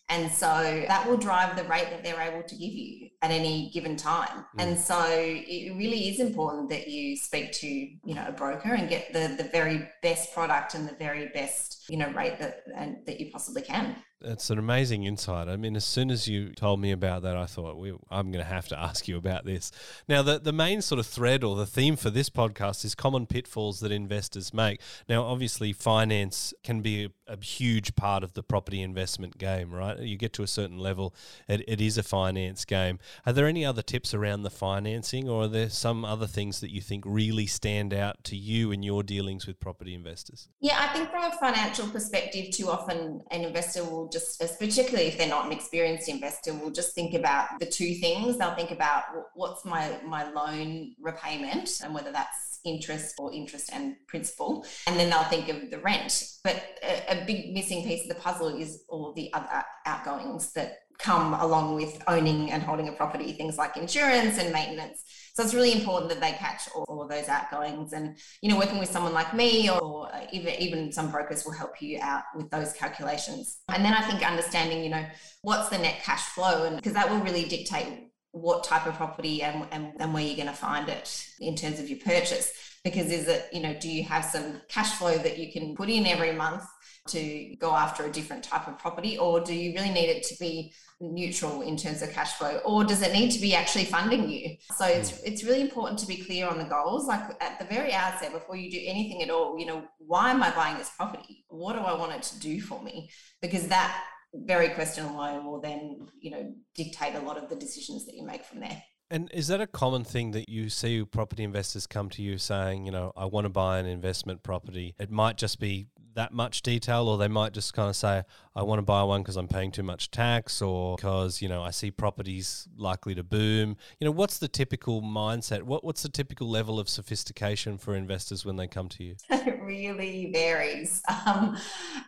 and 0.09 0.31
so 0.31 0.47
that 0.89 1.09
will 1.09 1.17
drive 1.17 1.57
the 1.57 1.65
rate 1.65 1.91
that 1.91 2.05
they're 2.05 2.21
able 2.21 2.43
to 2.43 2.55
give 2.55 2.73
you 2.73 3.09
at 3.23 3.31
any 3.31 3.71
given 3.71 3.97
time. 3.97 4.45
Mm. 4.57 4.63
And 4.63 4.79
so 4.79 5.05
it 5.09 5.77
really 5.77 6.09
is 6.09 6.21
important 6.21 6.69
that 6.71 6.89
you 6.89 7.17
speak 7.17 7.53
to, 7.53 7.67
you 7.67 8.15
know, 8.15 8.25
a 8.27 8.33
broker 8.33 8.75
and 8.75 8.89
get 8.89 9.13
the 9.13 9.35
the 9.37 9.49
very 9.51 9.89
best 10.03 10.33
product 10.35 10.75
and 10.75 10.89
the 10.89 10.95
very 10.95 11.29
best, 11.29 11.85
you 11.89 11.97
know, 11.97 12.11
rate 12.11 12.39
that 12.39 12.63
and 12.75 12.99
that 13.07 13.21
you 13.21 13.31
possibly 13.31 13.63
can. 13.63 13.97
It's 14.23 14.49
an 14.49 14.59
amazing 14.59 15.05
insight. 15.05 15.47
I 15.47 15.57
mean, 15.57 15.77
as 15.77 15.85
soon 15.85 16.11
as 16.11 16.27
you 16.27 16.49
told 16.53 16.81
me 16.81 16.91
about 16.91 17.21
that, 17.23 17.37
I 17.37 17.45
thought 17.45 17.77
we, 17.77 17.93
I'm 18.11 18.33
going 18.33 18.43
to 18.43 18.51
have 18.51 18.67
to 18.69 18.79
ask 18.79 19.07
you 19.07 19.19
about 19.19 19.45
this. 19.45 19.71
Now, 20.09 20.23
the, 20.23 20.39
the 20.39 20.55
main 20.55 20.81
sort 20.81 20.99
of 20.99 21.07
thread 21.07 21.45
or 21.45 21.55
the 21.55 21.67
theme 21.67 21.97
for 21.97 22.09
this 22.09 22.31
podcast 22.31 22.83
is 22.83 22.95
common 22.95 23.27
pitfalls 23.27 23.81
that 23.81 23.93
investors 23.93 24.55
make. 24.55 24.81
Now, 25.07 25.25
obviously, 25.25 25.75
finance 25.75 26.55
can 26.65 26.81
be 26.81 27.05
a, 27.05 27.35
a 27.35 27.45
huge 27.45 27.95
part 27.95 28.25
of 28.25 28.33
the 28.33 28.43
property 28.43 28.81
investment 28.81 29.37
game, 29.37 29.73
right? 29.73 29.99
You 29.99 30.17
get 30.17 30.33
to 30.35 30.43
a 30.43 30.47
certain 30.47 30.79
level, 30.79 31.15
it, 31.47 31.63
it 31.69 31.83
is 31.83 31.99
a 31.99 32.03
finance 32.03 32.65
game. 32.65 32.99
Are 33.25 33.33
there 33.33 33.47
any 33.47 33.65
other 33.65 33.83
tips 33.83 34.15
around 34.15 34.43
the 34.43 34.51
financing, 34.51 35.29
or 35.29 35.45
are 35.45 35.49
there 35.49 35.71
some 35.71 36.05
other 36.05 36.27
things 36.27 36.61
that 36.61 36.71
you 36.71 36.81
think 36.81 37.05
really 37.07 37.47
stand 37.47 37.93
out 37.93 38.23
to 38.25 38.37
you 38.37 38.73
in 38.73 38.83
your 38.83 39.03
dealings 39.03 39.47
with 39.47 39.61
property 39.61 39.95
investors? 39.95 40.49
Yeah, 40.61 40.77
I 40.79 40.89
think 40.89 41.11
from 41.11 41.25
a 41.25 41.33
financial 41.33 41.89
perspective, 41.89 42.51
too 42.51 42.69
often 42.69 43.23
an 43.31 43.43
investor 43.43 43.85
will 43.85 44.09
just, 44.09 44.41
particularly 44.59 45.09
if 45.09 45.19
they're 45.19 45.29
not 45.29 45.47
an 45.47 45.53
experienced 45.53 46.09
investor, 46.09 46.55
will 46.55 46.71
just 46.71 46.95
think 46.95 47.15
about 47.15 47.59
the 47.61 47.67
two 47.67 47.95
things. 47.95 48.39
They'll 48.39 48.55
think 48.55 48.71
about 48.71 49.05
what's 49.35 49.65
my 49.65 49.99
my 50.05 50.31
loan 50.31 50.95
repayment 51.01 51.81
and 51.83 51.95
whether 51.95 52.13
that's 52.13 52.61
interest 52.65 53.15
or 53.19 53.33
interest 53.33 53.71
and 53.73 53.97
principal, 54.09 54.67
and 54.87 54.99
then 54.99 55.09
they'll 55.09 55.23
think 55.25 55.49
of 55.49 55.71
the 55.71 55.79
rent. 55.79 56.33
But 56.43 56.81
a, 56.83 57.23
a 57.23 57.25
big 57.25 57.55
missing 57.55 57.85
piece 57.85 58.03
of 58.03 58.09
the 58.09 58.21
puzzle 58.21 58.49
is 58.49 58.83
all 58.89 59.13
the 59.13 59.33
other 59.33 59.65
outgoings 59.87 60.53
that 60.53 60.79
come 61.07 61.35
along 61.35 61.77
with 61.77 62.03
owning 62.09 62.51
and 62.51 62.65
holding 62.65 62.89
a 62.89 62.93
property, 62.93 63.33
things 63.33 63.57
like 63.57 63.77
insurance 63.77 64.39
and 64.39 64.53
maintenance. 64.53 65.05
So 65.35 65.45
it's 65.45 65.55
really 65.55 65.73
important 65.73 66.11
that 66.11 66.21
they 66.21 66.33
catch 66.33 66.63
all, 66.75 67.01
of 67.01 67.09
those 67.09 67.29
outgoings. 67.29 67.93
And, 67.93 68.17
you 68.43 68.49
know, 68.49 68.59
working 68.59 68.79
with 68.79 68.91
someone 68.91 69.13
like 69.13 69.33
me 69.33 69.71
or 69.71 70.11
even, 70.33 70.55
even 70.55 70.91
some 70.91 71.13
brokers 71.13 71.45
will 71.45 71.53
help 71.53 71.81
you 71.81 72.01
out 72.03 72.25
with 72.35 72.51
those 72.51 72.73
calculations. 72.73 73.59
And 73.69 73.85
then 73.85 73.95
I 73.95 74.03
think 74.03 74.29
understanding, 74.29 74.83
you 74.83 74.91
know, 74.91 75.05
what's 75.43 75.69
the 75.69 75.79
net 75.79 76.03
cash 76.03 76.23
flow? 76.23 76.65
And 76.65 76.75
because 76.75 76.95
that 76.95 77.09
will 77.09 77.21
really 77.21 77.45
dictate 77.45 78.11
what 78.33 78.65
type 78.65 78.87
of 78.87 78.95
property 78.95 79.43
and, 79.43 79.67
and, 79.71 79.93
and 80.01 80.13
where 80.13 80.25
you're 80.25 80.37
going 80.37 80.49
to 80.49 80.55
find 80.55 80.89
it 80.89 81.25
in 81.39 81.55
terms 81.55 81.79
of 81.79 81.89
your 81.89 82.01
purchase. 82.01 82.51
Because 82.83 83.13
is 83.13 83.29
it, 83.29 83.47
you 83.53 83.61
know, 83.61 83.77
do 83.79 83.89
you 83.89 84.03
have 84.05 84.25
some 84.25 84.61
cash 84.69 84.93
flow 84.93 85.17
that 85.19 85.39
you 85.39 85.53
can 85.53 85.77
put 85.77 85.89
in 85.89 86.07
every 86.07 86.33
month 86.33 86.65
to 87.09 87.57
go 87.57 87.73
after 87.73 88.05
a 88.05 88.11
different 88.11 88.43
type 88.43 88.69
of 88.69 88.79
property 88.79 89.19
or 89.19 89.41
do 89.41 89.55
you 89.55 89.73
really 89.75 89.91
need 89.91 90.09
it 90.09 90.23
to 90.25 90.37
be 90.39 90.73
neutral 91.01 91.61
in 91.63 91.77
terms 91.77 92.01
of 92.03 92.11
cash 92.13 92.33
flow 92.35 92.61
or 92.65 92.83
does 92.83 93.03
it 93.03 93.13
need 93.13 93.31
to 93.31 93.41
be 93.41 93.55
actually 93.55 93.85
funding 93.85 94.29
you? 94.29 94.57
So 94.77 94.87
it's 94.87 95.11
hmm. 95.11 95.27
it's 95.27 95.45
really 95.45 95.61
important 95.61 95.99
to 96.01 96.07
be 96.07 96.17
clear 96.17 96.49
on 96.49 96.59
the 96.59 96.65
goals. 96.65 97.07
Like 97.07 97.23
at 97.41 97.59
the 97.59 97.65
very 97.67 97.93
outset 97.93 98.33
before 98.33 98.57
you 98.57 98.71
do 98.71 98.81
anything 98.85 99.23
at 99.23 99.31
all 99.31 99.59
you 99.59 99.67
know 99.67 99.85
why 99.99 100.31
am 100.31 100.43
i 100.43 100.51
buying 100.51 100.79
this 100.79 100.91
property? 100.97 101.45
What 101.49 101.75
do 101.75 101.81
i 101.81 101.93
want 101.93 102.13
it 102.13 102.23
to 102.23 102.41
do 102.41 102.61
for 102.61 102.83
me? 102.83 103.11
Because 103.41 103.69
that 103.69 104.03
very 104.35 104.69
question 104.71 105.05
alone 105.07 105.47
will 105.47 105.61
then 105.61 106.07
you 106.21 106.31
know 106.31 106.53
dictate 106.75 107.15
a 107.15 107.21
lot 107.21 107.37
of 107.37 107.49
the 107.49 107.57
decisions 107.57 108.07
that 108.07 108.15
you 108.15 108.25
make 108.25 108.45
from 108.45 108.61
there. 108.61 108.83
And 109.11 109.31
is 109.33 109.47
that 109.49 109.61
a 109.61 109.69
common 109.69 110.03
thing 110.03 110.33
that 110.33 110.49
you 110.49 110.69
see 110.69 111.05
property 111.05 111.45
investors 111.45 111.87
come 111.87 112.11
to 112.11 112.23
you 112.23 112.39
saying, 112.39 112.87
you 112.87 112.93
know, 112.93 113.13
I 113.17 113.27
want 113.27 113.45
to 113.45 113.49
buy 113.49 113.79
an 113.79 113.87
investment 113.87 114.43
property? 114.43 114.97
It 114.99 115.13
might 115.13 115.37
just 115.37 115.61
be 115.61 115.87
that 116.17 116.33
much 116.33 116.63
detail, 116.63 117.09
or 117.09 117.19
they 117.19 117.29
might 117.29 117.53
just 117.53 117.75
kind 117.75 117.89
of 117.89 117.95
say, 117.95 118.25
I 118.55 118.63
want 118.63 118.79
to 118.79 118.83
buy 118.83 119.03
one 119.03 119.23
because 119.23 119.37
I'm 119.37 119.49
paying 119.49 119.71
too 119.71 119.83
much 119.83 120.11
tax, 120.11 120.61
or 120.63 120.97
because 120.97 121.43
you 121.43 121.49
know 121.49 121.63
I 121.63 121.71
see 121.71 121.91
properties 121.91 122.67
likely 122.77 123.15
to 123.15 123.23
boom. 123.23 123.77
You 124.01 124.07
know, 124.07 124.11
what's 124.11 124.39
the 124.39 124.49
typical 124.49 125.03
mindset? 125.03 125.63
What 125.63 125.85
what's 125.85 126.03
the 126.03 126.09
typical 126.09 126.49
level 126.49 126.81
of 126.81 126.89
sophistication 126.89 127.77
for 127.79 127.95
investors 127.95 128.45
when 128.45 128.57
they 128.57 128.67
come 128.67 128.89
to 128.89 129.05
you? 129.05 129.17
it 129.31 129.61
really 129.63 130.31
varies. 130.33 131.03
Um, 131.27 131.57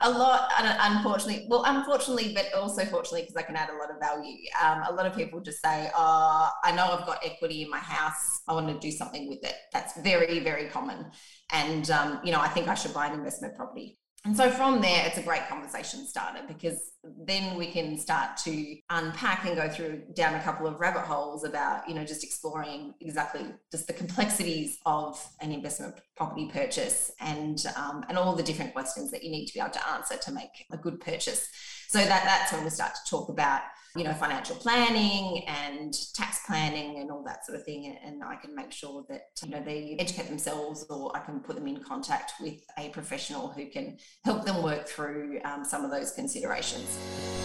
a 0.00 0.10
lot, 0.10 0.50
unfortunately. 0.58 1.46
Well, 1.48 1.64
unfortunately, 1.66 2.32
but 2.34 2.52
also 2.54 2.84
fortunately, 2.86 3.22
because 3.22 3.36
I 3.36 3.42
can 3.42 3.56
add 3.56 3.68
a 3.68 3.76
lot 3.76 3.90
of 3.90 4.00
value. 4.00 4.38
Um, 4.62 4.84
a 4.88 4.92
lot 4.92 5.04
of 5.04 5.14
people 5.14 5.40
just 5.40 5.60
say, 5.62 5.90
"Oh, 5.94 6.50
I 6.64 6.72
know 6.72 6.86
I've 6.86 7.06
got 7.06 7.24
equity 7.24 7.62
in 7.62 7.70
my 7.70 7.78
house. 7.78 8.40
I 8.48 8.54
want 8.54 8.68
to 8.68 8.78
do 8.78 8.90
something 8.90 9.28
with 9.28 9.44
it." 9.44 9.54
That's 9.72 10.00
very, 10.00 10.38
very 10.38 10.68
common. 10.68 11.10
And 11.52 11.90
um, 11.90 12.20
you 12.24 12.32
know, 12.32 12.40
I 12.40 12.48
think 12.48 12.68
I 12.68 12.74
should 12.74 12.94
buy 12.94 13.06
an 13.06 13.14
investment 13.14 13.56
property. 13.56 13.98
And 14.24 14.36
so 14.36 14.50
from 14.50 14.80
there, 14.80 15.06
it's 15.06 15.16
a 15.16 15.22
great 15.22 15.48
conversation 15.48 16.04
starter 16.04 16.40
because 16.46 16.92
then 17.24 17.56
we 17.56 17.68
can 17.70 17.96
start 17.96 18.36
to 18.38 18.76
unpack 18.90 19.46
and 19.46 19.54
go 19.56 19.68
through 19.68 20.02
down 20.12 20.34
a 20.34 20.42
couple 20.42 20.66
of 20.66 20.80
rabbit 20.80 21.02
holes 21.02 21.44
about, 21.44 21.88
you 21.88 21.94
know, 21.94 22.04
just 22.04 22.24
exploring 22.24 22.94
exactly 23.00 23.46
just 23.70 23.86
the 23.86 23.92
complexities 23.92 24.78
of 24.84 25.24
an 25.40 25.52
investment 25.52 25.94
property 26.16 26.50
purchase 26.52 27.12
and 27.20 27.64
um, 27.76 28.04
and 28.08 28.18
all 28.18 28.34
the 28.34 28.42
different 28.42 28.72
questions 28.72 29.12
that 29.12 29.22
you 29.22 29.30
need 29.30 29.46
to 29.46 29.54
be 29.54 29.60
able 29.60 29.70
to 29.70 29.88
answer 29.88 30.16
to 30.16 30.32
make 30.32 30.66
a 30.72 30.76
good 30.76 31.00
purchase. 31.00 31.48
So 31.88 31.98
that 31.98 32.24
that's 32.24 32.52
when 32.52 32.64
we 32.64 32.70
start 32.70 32.92
to 32.96 33.10
talk 33.10 33.28
about 33.28 33.62
you 33.98 34.04
know, 34.04 34.14
financial 34.14 34.56
planning 34.56 35.44
and 35.46 35.94
tax 36.14 36.40
planning 36.46 37.00
and 37.00 37.10
all 37.10 37.22
that 37.24 37.44
sort 37.44 37.58
of 37.58 37.64
thing. 37.64 37.98
And 38.04 38.22
I 38.22 38.36
can 38.36 38.54
make 38.54 38.72
sure 38.72 39.04
that, 39.08 39.22
you 39.44 39.50
know, 39.50 39.62
they 39.62 39.96
educate 39.98 40.28
themselves 40.28 40.86
or 40.88 41.14
I 41.16 41.20
can 41.20 41.40
put 41.40 41.56
them 41.56 41.66
in 41.66 41.78
contact 41.82 42.34
with 42.40 42.60
a 42.78 42.90
professional 42.90 43.48
who 43.48 43.66
can 43.66 43.98
help 44.24 44.44
them 44.44 44.62
work 44.62 44.86
through 44.86 45.40
um, 45.44 45.64
some 45.64 45.84
of 45.84 45.90
those 45.90 46.12
considerations. 46.12 46.98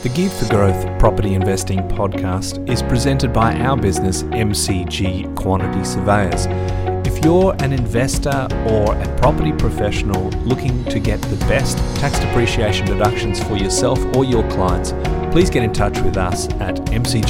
The 0.03 0.10
Geared 0.10 0.31
for 0.31 0.50
Growth 0.50 1.00
Property 1.00 1.33
Investing 1.33 1.79
podcast 1.89 2.69
is 2.69 2.83
presented 2.83 3.33
by 3.33 3.55
our 3.55 3.75
business, 3.77 4.24
MCG 4.24 5.36
Quantity 5.36 5.83
Surveyors. 5.83 6.45
If 7.24 7.27
you're 7.27 7.56
an 7.63 7.72
investor 7.72 8.50
or 8.68 8.94
a 8.98 9.15
property 9.15 9.53
professional 9.53 10.27
looking 10.42 10.84
to 10.84 11.00
get 11.00 11.22
the 11.22 11.38
best 11.46 11.77
tax 11.96 12.20
depreciation 12.20 12.86
deductions 12.86 13.42
for 13.42 13.56
yourself 13.56 13.98
or 14.18 14.25
your 14.25 14.46
clients, 14.51 14.92
please 15.32 15.50
get 15.50 15.63
in 15.63 15.72
touch 15.72 15.98
with 16.01 16.18
us 16.18 16.50
at 16.56 16.75
mcgqs.com.au 16.88 17.24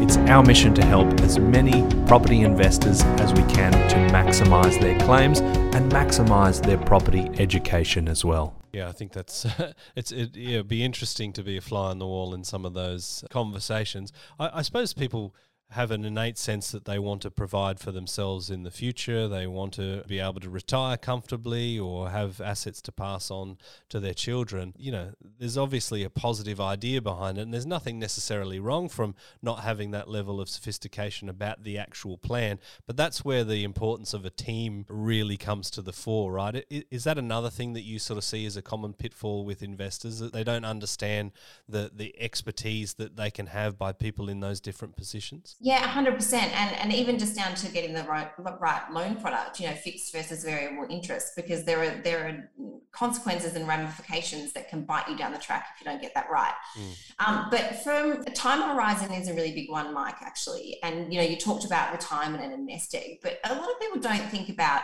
It's 0.00 0.16
our 0.16 0.44
mission 0.44 0.74
to 0.74 0.84
help 0.84 1.08
as 1.22 1.40
many 1.40 1.82
property 2.06 2.42
investors 2.42 3.02
as 3.02 3.32
we 3.32 3.42
can 3.52 3.72
to 3.72 3.96
maximise 4.14 4.80
their 4.80 4.96
claims 5.00 5.40
and 5.40 5.90
maximise 5.90 6.64
their 6.64 6.78
property 6.78 7.28
education 7.40 8.06
as 8.06 8.24
well. 8.24 8.54
Yeah, 8.72 8.88
I 8.88 8.92
think 8.92 9.10
that's 9.10 9.44
it's 9.96 10.12
it, 10.12 10.36
it'd 10.36 10.68
be 10.68 10.84
interesting 10.84 11.32
to 11.32 11.42
be 11.42 11.56
a 11.56 11.60
fly 11.60 11.90
on 11.90 11.98
the 11.98 12.06
wall 12.06 12.32
in 12.32 12.44
some 12.44 12.64
of 12.64 12.74
those 12.74 13.24
conversations. 13.28 14.12
I, 14.38 14.58
I 14.58 14.62
suppose 14.62 14.94
people 14.94 15.34
have 15.72 15.90
an 15.90 16.02
innate 16.02 16.38
sense 16.38 16.70
that 16.70 16.86
they 16.86 16.98
want 16.98 17.20
to 17.22 17.30
provide 17.30 17.78
for 17.78 17.92
themselves 17.92 18.48
in 18.48 18.62
the 18.62 18.70
future. 18.70 19.28
They 19.28 19.46
want 19.46 19.74
to 19.74 20.02
be 20.06 20.18
able 20.18 20.40
to 20.40 20.48
retire 20.48 20.96
comfortably 20.96 21.78
or 21.78 22.08
have 22.08 22.40
assets 22.40 22.80
to 22.82 22.92
pass 22.92 23.30
on 23.30 23.58
to 23.90 24.00
their 24.00 24.14
children. 24.14 24.72
You 24.78 24.92
know, 24.92 25.12
there's 25.38 25.58
obviously 25.58 26.02
a 26.04 26.10
positive 26.10 26.58
idea 26.58 27.02
behind 27.02 27.36
it, 27.36 27.42
and 27.42 27.52
there's 27.52 27.66
nothing 27.66 27.98
necessarily 27.98 28.58
wrong 28.58 28.88
from 28.88 29.14
not 29.42 29.60
having 29.60 29.90
that 29.90 30.08
level 30.08 30.40
of 30.40 30.48
sophistication 30.48 31.28
about 31.28 31.64
the 31.64 31.76
actual 31.76 32.16
plan. 32.16 32.58
But 32.86 32.96
that's 32.96 33.22
where 33.22 33.44
the 33.44 33.62
importance 33.62 34.14
of 34.14 34.24
a 34.24 34.30
team 34.30 34.86
really 34.88 35.36
comes 35.36 35.70
to 35.72 35.82
the 35.82 35.92
fore, 35.92 36.32
right? 36.32 36.64
Is 36.90 37.04
that 37.04 37.18
another 37.18 37.50
thing 37.50 37.74
that 37.74 37.82
you 37.82 37.98
sort 37.98 38.16
of 38.16 38.24
see 38.24 38.46
as 38.46 38.56
a 38.56 38.62
common 38.62 38.94
pitfall 38.94 39.44
with 39.44 39.62
investors 39.62 40.18
that 40.20 40.32
they 40.32 40.44
don't 40.44 40.64
understand 40.64 41.32
the 41.68 41.90
the 41.94 42.14
expertise 42.18 42.94
that 42.94 43.16
they 43.16 43.30
can 43.30 43.46
have 43.46 43.78
by 43.78 43.92
people 43.92 44.30
in 44.30 44.40
those 44.40 44.60
different 44.60 44.96
positions? 44.96 45.56
Yeah, 45.60 45.82
100%. 45.88 46.34
And, 46.34 46.76
and 46.76 46.92
even 46.92 47.18
just 47.18 47.34
down 47.34 47.54
to 47.56 47.68
getting 47.72 47.92
the 47.92 48.04
right, 48.04 48.30
right 48.38 48.82
loan 48.92 49.16
product, 49.16 49.58
you 49.58 49.66
know, 49.66 49.74
fixed 49.74 50.12
versus 50.12 50.44
variable 50.44 50.86
interest, 50.88 51.32
because 51.34 51.64
there 51.64 51.82
are, 51.82 52.00
there 52.02 52.28
are 52.28 52.50
consequences 52.92 53.54
and 53.56 53.66
ramifications 53.66 54.52
that 54.52 54.68
can 54.68 54.84
bite 54.84 55.08
you 55.08 55.16
down 55.16 55.32
the 55.32 55.38
track 55.38 55.66
if 55.74 55.80
you 55.80 55.90
don't 55.90 56.00
get 56.00 56.14
that 56.14 56.28
right. 56.30 56.54
Mm. 56.78 57.26
Um, 57.26 57.46
but 57.50 57.82
from 57.82 58.22
a 58.26 58.30
time 58.30 58.62
horizon 58.62 59.12
is 59.12 59.28
a 59.28 59.34
really 59.34 59.52
big 59.52 59.68
one, 59.68 59.92
Mike, 59.92 60.22
actually. 60.22 60.78
And, 60.84 61.12
you 61.12 61.20
know, 61.20 61.26
you 61.26 61.36
talked 61.36 61.64
about 61.64 61.92
retirement 61.92 62.44
and 62.44 62.70
egg, 62.70 63.18
but 63.20 63.38
a 63.44 63.54
lot 63.54 63.68
of 63.68 63.80
people 63.80 64.00
don't 64.00 64.30
think 64.30 64.48
about 64.50 64.82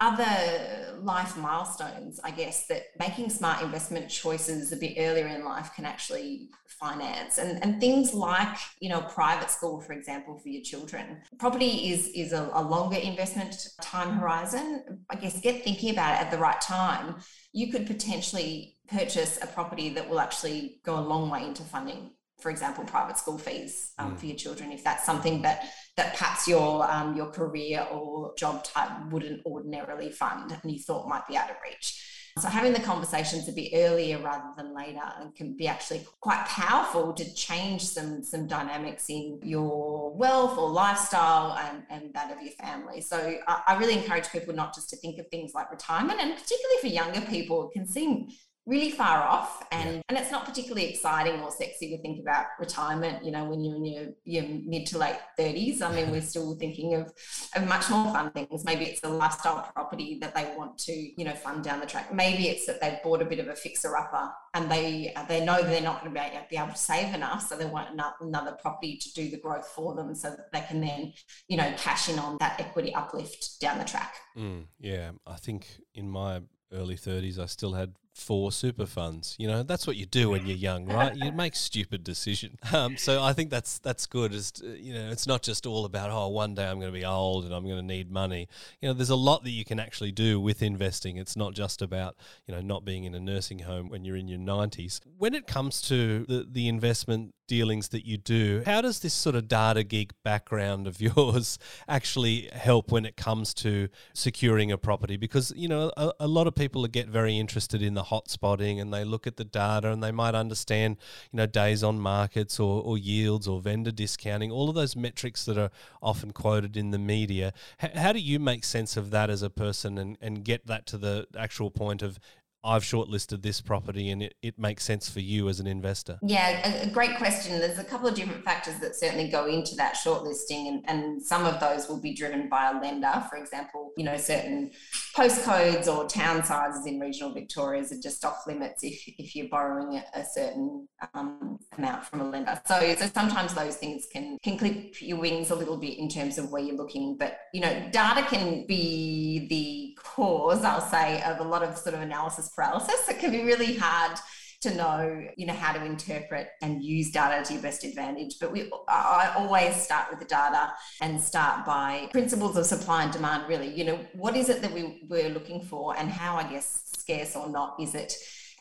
other 0.00 0.98
life 1.00 1.36
milestones, 1.36 2.20
I 2.22 2.30
guess, 2.30 2.66
that 2.66 2.82
making 2.98 3.30
smart 3.30 3.62
investment 3.62 4.10
choices 4.10 4.72
a 4.72 4.76
bit 4.76 4.96
earlier 4.98 5.26
in 5.26 5.44
life 5.44 5.70
can 5.74 5.86
actually 5.86 6.50
finance. 6.66 7.38
And, 7.38 7.62
and 7.62 7.80
things 7.80 8.12
like, 8.12 8.58
you 8.80 8.90
know, 8.90 9.00
private 9.00 9.50
school, 9.50 9.80
for 9.80 9.94
example, 9.94 10.38
for 10.38 10.48
your 10.48 10.62
children. 10.62 11.22
Property 11.38 11.90
is, 11.90 12.08
is 12.08 12.32
a, 12.32 12.50
a 12.52 12.62
longer 12.62 12.98
investment 12.98 13.68
time 13.80 14.18
horizon. 14.18 15.00
I 15.08 15.16
guess 15.16 15.40
get 15.40 15.64
thinking 15.64 15.90
about 15.90 16.14
it 16.14 16.26
at 16.26 16.30
the 16.30 16.38
right 16.38 16.60
time. 16.60 17.16
You 17.52 17.72
could 17.72 17.86
potentially 17.86 18.76
purchase 18.88 19.38
a 19.40 19.46
property 19.46 19.88
that 19.90 20.08
will 20.08 20.20
actually 20.20 20.80
go 20.84 20.98
a 20.98 21.00
long 21.00 21.30
way 21.30 21.44
into 21.44 21.62
funding 21.62 22.10
for 22.38 22.50
example, 22.50 22.84
private 22.84 23.16
school 23.16 23.38
fees 23.38 23.92
um, 23.98 24.12
mm. 24.14 24.18
for 24.18 24.26
your 24.26 24.36
children, 24.36 24.70
if 24.70 24.84
that's 24.84 25.06
something 25.06 25.42
that 25.42 25.64
that 25.96 26.14
perhaps 26.16 26.46
your 26.46 26.90
um, 26.90 27.16
your 27.16 27.26
career 27.26 27.86
or 27.90 28.34
job 28.36 28.62
type 28.64 28.90
wouldn't 29.10 29.44
ordinarily 29.46 30.10
fund 30.10 30.56
and 30.62 30.70
you 30.70 30.78
thought 30.78 31.08
might 31.08 31.26
be 31.26 31.36
out 31.36 31.50
of 31.50 31.56
reach. 31.64 32.02
So 32.38 32.48
having 32.48 32.74
the 32.74 32.80
conversations 32.80 33.48
a 33.48 33.52
bit 33.52 33.70
earlier 33.72 34.18
rather 34.18 34.50
than 34.58 34.74
later 34.74 35.00
and 35.18 35.34
can 35.34 35.56
be 35.56 35.66
actually 35.66 36.06
quite 36.20 36.44
powerful 36.44 37.14
to 37.14 37.34
change 37.34 37.82
some 37.82 38.22
some 38.22 38.46
dynamics 38.46 39.08
in 39.08 39.40
your 39.42 40.14
wealth 40.14 40.58
or 40.58 40.68
lifestyle 40.68 41.56
and, 41.56 41.84
and 41.88 42.12
that 42.12 42.30
of 42.30 42.42
your 42.42 42.52
family. 42.52 43.00
So 43.00 43.38
I, 43.48 43.62
I 43.68 43.78
really 43.78 43.94
encourage 43.94 44.28
people 44.28 44.54
not 44.54 44.74
just 44.74 44.90
to 44.90 44.96
think 44.96 45.18
of 45.18 45.26
things 45.28 45.54
like 45.54 45.70
retirement 45.70 46.20
and 46.20 46.34
particularly 46.34 46.80
for 46.82 46.88
younger 46.88 47.22
people, 47.22 47.70
it 47.70 47.72
can 47.72 47.86
seem 47.88 48.28
really 48.66 48.90
far 48.90 49.22
off 49.22 49.64
and 49.70 49.96
yeah. 49.96 50.02
and 50.08 50.18
it's 50.18 50.30
not 50.30 50.44
particularly 50.44 50.88
exciting 50.88 51.40
or 51.40 51.50
sexy 51.50 51.90
to 51.90 52.02
think 52.02 52.20
about 52.20 52.46
retirement 52.58 53.24
you 53.24 53.30
know 53.30 53.44
when 53.44 53.62
you're 53.62 53.76
in 53.76 53.84
your, 53.84 54.06
your 54.24 54.44
mid 54.64 54.86
to 54.86 54.98
late 54.98 55.16
30s 55.38 55.82
i 55.82 55.92
mean 55.94 56.10
we're 56.10 56.20
still 56.20 56.56
thinking 56.56 56.94
of, 56.94 57.12
of 57.54 57.66
much 57.68 57.88
more 57.90 58.12
fun 58.12 58.30
things. 58.30 58.64
Maybe 58.64 58.84
it's 58.84 59.02
a 59.02 59.08
lifestyle 59.08 59.70
property 59.74 60.18
that 60.20 60.34
they 60.34 60.52
want 60.56 60.78
to 60.78 60.92
you 60.92 61.24
know 61.24 61.32
fund 61.32 61.64
down 61.64 61.80
the 61.80 61.86
track. 61.86 62.12
Maybe 62.12 62.48
it's 62.48 62.66
that 62.66 62.80
they've 62.80 63.02
bought 63.02 63.22
a 63.22 63.24
bit 63.24 63.38
of 63.38 63.48
a 63.48 63.54
fixer 63.54 63.96
upper 63.96 64.30
and 64.54 64.70
they 64.70 65.14
they 65.28 65.44
know 65.44 65.62
they're 65.62 65.80
not 65.80 66.02
going 66.02 66.14
to 66.14 66.46
be 66.50 66.56
able 66.56 66.72
to 66.72 66.78
save 66.78 67.14
enough 67.14 67.46
so 67.46 67.56
they 67.56 67.66
want 67.66 67.88
another 68.20 68.52
property 68.60 68.96
to 68.96 69.12
do 69.12 69.30
the 69.30 69.38
growth 69.38 69.66
for 69.68 69.94
them 69.94 70.14
so 70.14 70.30
that 70.30 70.52
they 70.52 70.60
can 70.60 70.80
then 70.80 71.12
you 71.48 71.56
know 71.56 71.72
cash 71.76 72.08
in 72.08 72.18
on 72.18 72.36
that 72.40 72.60
equity 72.60 72.94
uplift 72.94 73.60
down 73.60 73.78
the 73.78 73.84
track. 73.84 74.14
Mm, 74.36 74.64
yeah. 74.80 75.10
I 75.26 75.36
think 75.36 75.66
in 75.94 76.08
my 76.10 76.42
early 76.72 76.96
30s 76.96 77.38
i 77.38 77.46
still 77.46 77.74
had 77.74 77.94
for 78.16 78.50
super 78.50 78.86
funds. 78.86 79.36
You 79.38 79.46
know, 79.46 79.62
that's 79.62 79.86
what 79.86 79.96
you 79.96 80.06
do 80.06 80.30
when 80.30 80.46
you're 80.46 80.56
young, 80.56 80.86
right? 80.86 81.14
You 81.14 81.32
make 81.44 81.54
stupid 81.54 82.02
decisions. 82.02 82.58
Um, 82.72 82.96
so 82.96 83.22
I 83.22 83.32
think 83.34 83.50
that's 83.50 83.78
that's 83.78 84.06
good. 84.06 84.32
Is 84.32 84.52
you 84.64 84.94
know, 84.94 85.10
it's 85.10 85.26
not 85.26 85.42
just 85.42 85.66
all 85.66 85.84
about 85.84 86.10
oh, 86.10 86.28
one 86.28 86.54
day 86.54 86.66
I'm 86.66 86.80
going 86.80 86.92
to 86.92 86.98
be 86.98 87.04
old 87.04 87.44
and 87.44 87.54
I'm 87.54 87.64
going 87.64 87.76
to 87.76 87.82
need 87.82 88.10
money. 88.10 88.48
You 88.80 88.88
know, 88.88 88.94
there's 88.94 89.10
a 89.10 89.16
lot 89.16 89.44
that 89.44 89.50
you 89.50 89.64
can 89.64 89.78
actually 89.78 90.12
do 90.12 90.40
with 90.40 90.62
investing. 90.62 91.18
It's 91.18 91.36
not 91.36 91.54
just 91.54 91.82
about 91.82 92.16
you 92.46 92.54
know 92.54 92.60
not 92.60 92.84
being 92.84 93.04
in 93.04 93.14
a 93.14 93.20
nursing 93.20 93.60
home 93.60 93.90
when 93.90 94.04
you're 94.04 94.16
in 94.16 94.28
your 94.28 94.40
90s. 94.40 95.00
When 95.18 95.34
it 95.34 95.46
comes 95.46 95.82
to 95.82 96.24
the 96.24 96.46
the 96.50 96.68
investment 96.68 97.34
dealings 97.46 97.88
that 97.88 98.04
you 98.04 98.16
do, 98.16 98.62
how 98.66 98.80
does 98.80 99.00
this 99.00 99.14
sort 99.14 99.36
of 99.36 99.48
data 99.48 99.82
geek 99.82 100.12
background 100.22 100.86
of 100.86 101.00
yours 101.16 101.58
actually 101.88 102.48
help 102.52 102.92
when 102.92 103.04
it 103.04 103.16
comes 103.16 103.54
to 103.54 103.88
securing 104.14 104.72
a 104.72 104.78
property? 104.78 105.16
Because 105.16 105.52
you 105.56 105.68
know, 105.68 105.92
a, 105.96 106.12
a 106.20 106.26
lot 106.26 106.46
of 106.46 106.54
people 106.54 106.86
get 106.86 107.08
very 107.08 107.38
interested 107.38 107.82
in 107.82 107.94
the 107.94 108.04
hot 108.04 108.28
spotting 108.28 108.80
and 108.80 108.92
they 108.92 109.04
look 109.04 109.26
at 109.26 109.36
the 109.36 109.44
data 109.44 109.90
and 109.90 110.02
they 110.02 110.12
might 110.12 110.34
understand, 110.34 110.96
you 111.32 111.36
know, 111.38 111.46
days 111.46 111.82
on 111.82 111.98
markets 111.98 112.58
or, 112.58 112.82
or 112.82 112.98
yields 112.98 113.48
or 113.48 113.60
vendor 113.60 113.90
discounting, 113.90 114.50
all 114.50 114.68
of 114.68 114.74
those 114.74 114.96
metrics 114.96 115.44
that 115.44 115.58
are 115.58 115.70
often 116.02 116.32
quoted 116.32 116.76
in 116.76 116.90
the 116.90 116.98
media. 116.98 117.52
H- 117.82 117.92
how 117.94 118.12
do 118.12 118.18
you 118.18 118.38
make 118.38 118.64
sense 118.64 118.96
of 118.96 119.10
that 119.10 119.30
as 119.30 119.42
a 119.42 119.50
person 119.50 119.98
and, 119.98 120.16
and 120.20 120.44
get 120.44 120.66
that 120.66 120.86
to 120.86 120.98
the 120.98 121.26
actual 121.36 121.70
point 121.70 122.02
of 122.02 122.18
I've 122.66 122.82
shortlisted 122.82 123.42
this 123.42 123.60
property 123.60 124.10
and 124.10 124.24
it, 124.24 124.34
it 124.42 124.58
makes 124.58 124.84
sense 124.84 125.08
for 125.08 125.20
you 125.20 125.48
as 125.48 125.60
an 125.60 125.68
investor? 125.68 126.18
Yeah, 126.20 126.82
a, 126.82 126.88
great 126.88 127.16
question. 127.16 127.60
There's 127.60 127.78
a 127.78 127.84
couple 127.84 128.08
of 128.08 128.14
different 128.16 128.44
factors 128.44 128.78
that 128.80 128.96
certainly 128.96 129.28
go 129.28 129.46
into 129.46 129.76
that 129.76 129.94
shortlisting, 129.94 130.68
and, 130.68 130.84
and 130.88 131.22
some 131.22 131.46
of 131.46 131.60
those 131.60 131.88
will 131.88 132.00
be 132.00 132.12
driven 132.12 132.48
by 132.48 132.70
a 132.70 132.80
lender. 132.80 133.24
For 133.30 133.36
example, 133.38 133.92
you 133.96 134.04
know, 134.04 134.16
certain 134.16 134.72
postcodes 135.16 135.88
or 135.88 136.06
town 136.06 136.44
sizes 136.44 136.84
in 136.84 137.00
regional 137.00 137.32
Victoria 137.32 137.82
are 137.82 138.00
just 138.02 138.22
off 138.24 138.46
limits 138.46 138.84
if, 138.84 139.02
if 139.18 139.34
you're 139.34 139.48
borrowing 139.48 139.96
a, 139.96 140.20
a 140.20 140.24
certain 140.24 140.86
um, 141.14 141.58
amount 141.78 142.04
from 142.04 142.20
a 142.20 142.28
lender. 142.28 142.60
So, 142.66 142.94
so 142.96 143.06
sometimes 143.06 143.54
those 143.54 143.76
things 143.76 144.06
can, 144.12 144.36
can 144.42 144.58
clip 144.58 145.00
your 145.00 145.18
wings 145.18 145.50
a 145.50 145.54
little 145.54 145.78
bit 145.78 145.98
in 145.98 146.10
terms 146.10 146.36
of 146.36 146.52
where 146.52 146.62
you're 146.62 146.76
looking. 146.76 147.16
But, 147.16 147.38
you 147.54 147.62
know, 147.62 147.88
data 147.90 148.26
can 148.28 148.66
be 148.66 149.46
the 149.48 149.98
cause, 150.02 150.62
I'll 150.64 150.82
say, 150.82 151.22
of 151.22 151.40
a 151.40 151.44
lot 151.44 151.62
of 151.62 151.78
sort 151.78 151.94
of 151.94 152.02
analysis 152.02 152.50
paralysis. 152.54 153.08
It 153.08 153.18
can 153.18 153.30
be 153.30 153.42
really 153.44 153.74
hard 153.74 154.18
to 154.62 154.74
know, 154.74 155.26
you 155.36 155.46
know, 155.46 155.52
how 155.54 155.72
to 155.72 155.84
interpret 155.84 156.48
and 156.62 156.82
use 156.82 157.10
data 157.10 157.44
to 157.44 157.52
your 157.54 157.62
best 157.62 157.84
advantage. 157.84 158.38
But 158.40 158.52
we, 158.52 158.70
I 158.88 159.32
always 159.36 159.76
start 159.76 160.10
with 160.10 160.18
the 160.18 160.26
data 160.26 160.72
and 161.00 161.20
start 161.20 161.66
by 161.66 162.08
principles 162.12 162.56
of 162.56 162.66
supply 162.66 163.04
and 163.04 163.12
demand. 163.12 163.48
Really, 163.48 163.72
you 163.72 163.84
know, 163.84 163.98
what 164.14 164.36
is 164.36 164.48
it 164.48 164.62
that 164.62 164.72
we 164.72 165.02
we're 165.08 165.30
looking 165.30 165.62
for, 165.62 165.96
and 165.96 166.08
how, 166.10 166.36
I 166.36 166.48
guess, 166.48 166.82
scarce 166.98 167.36
or 167.36 167.48
not 167.48 167.76
is 167.80 167.94
it? 167.94 168.14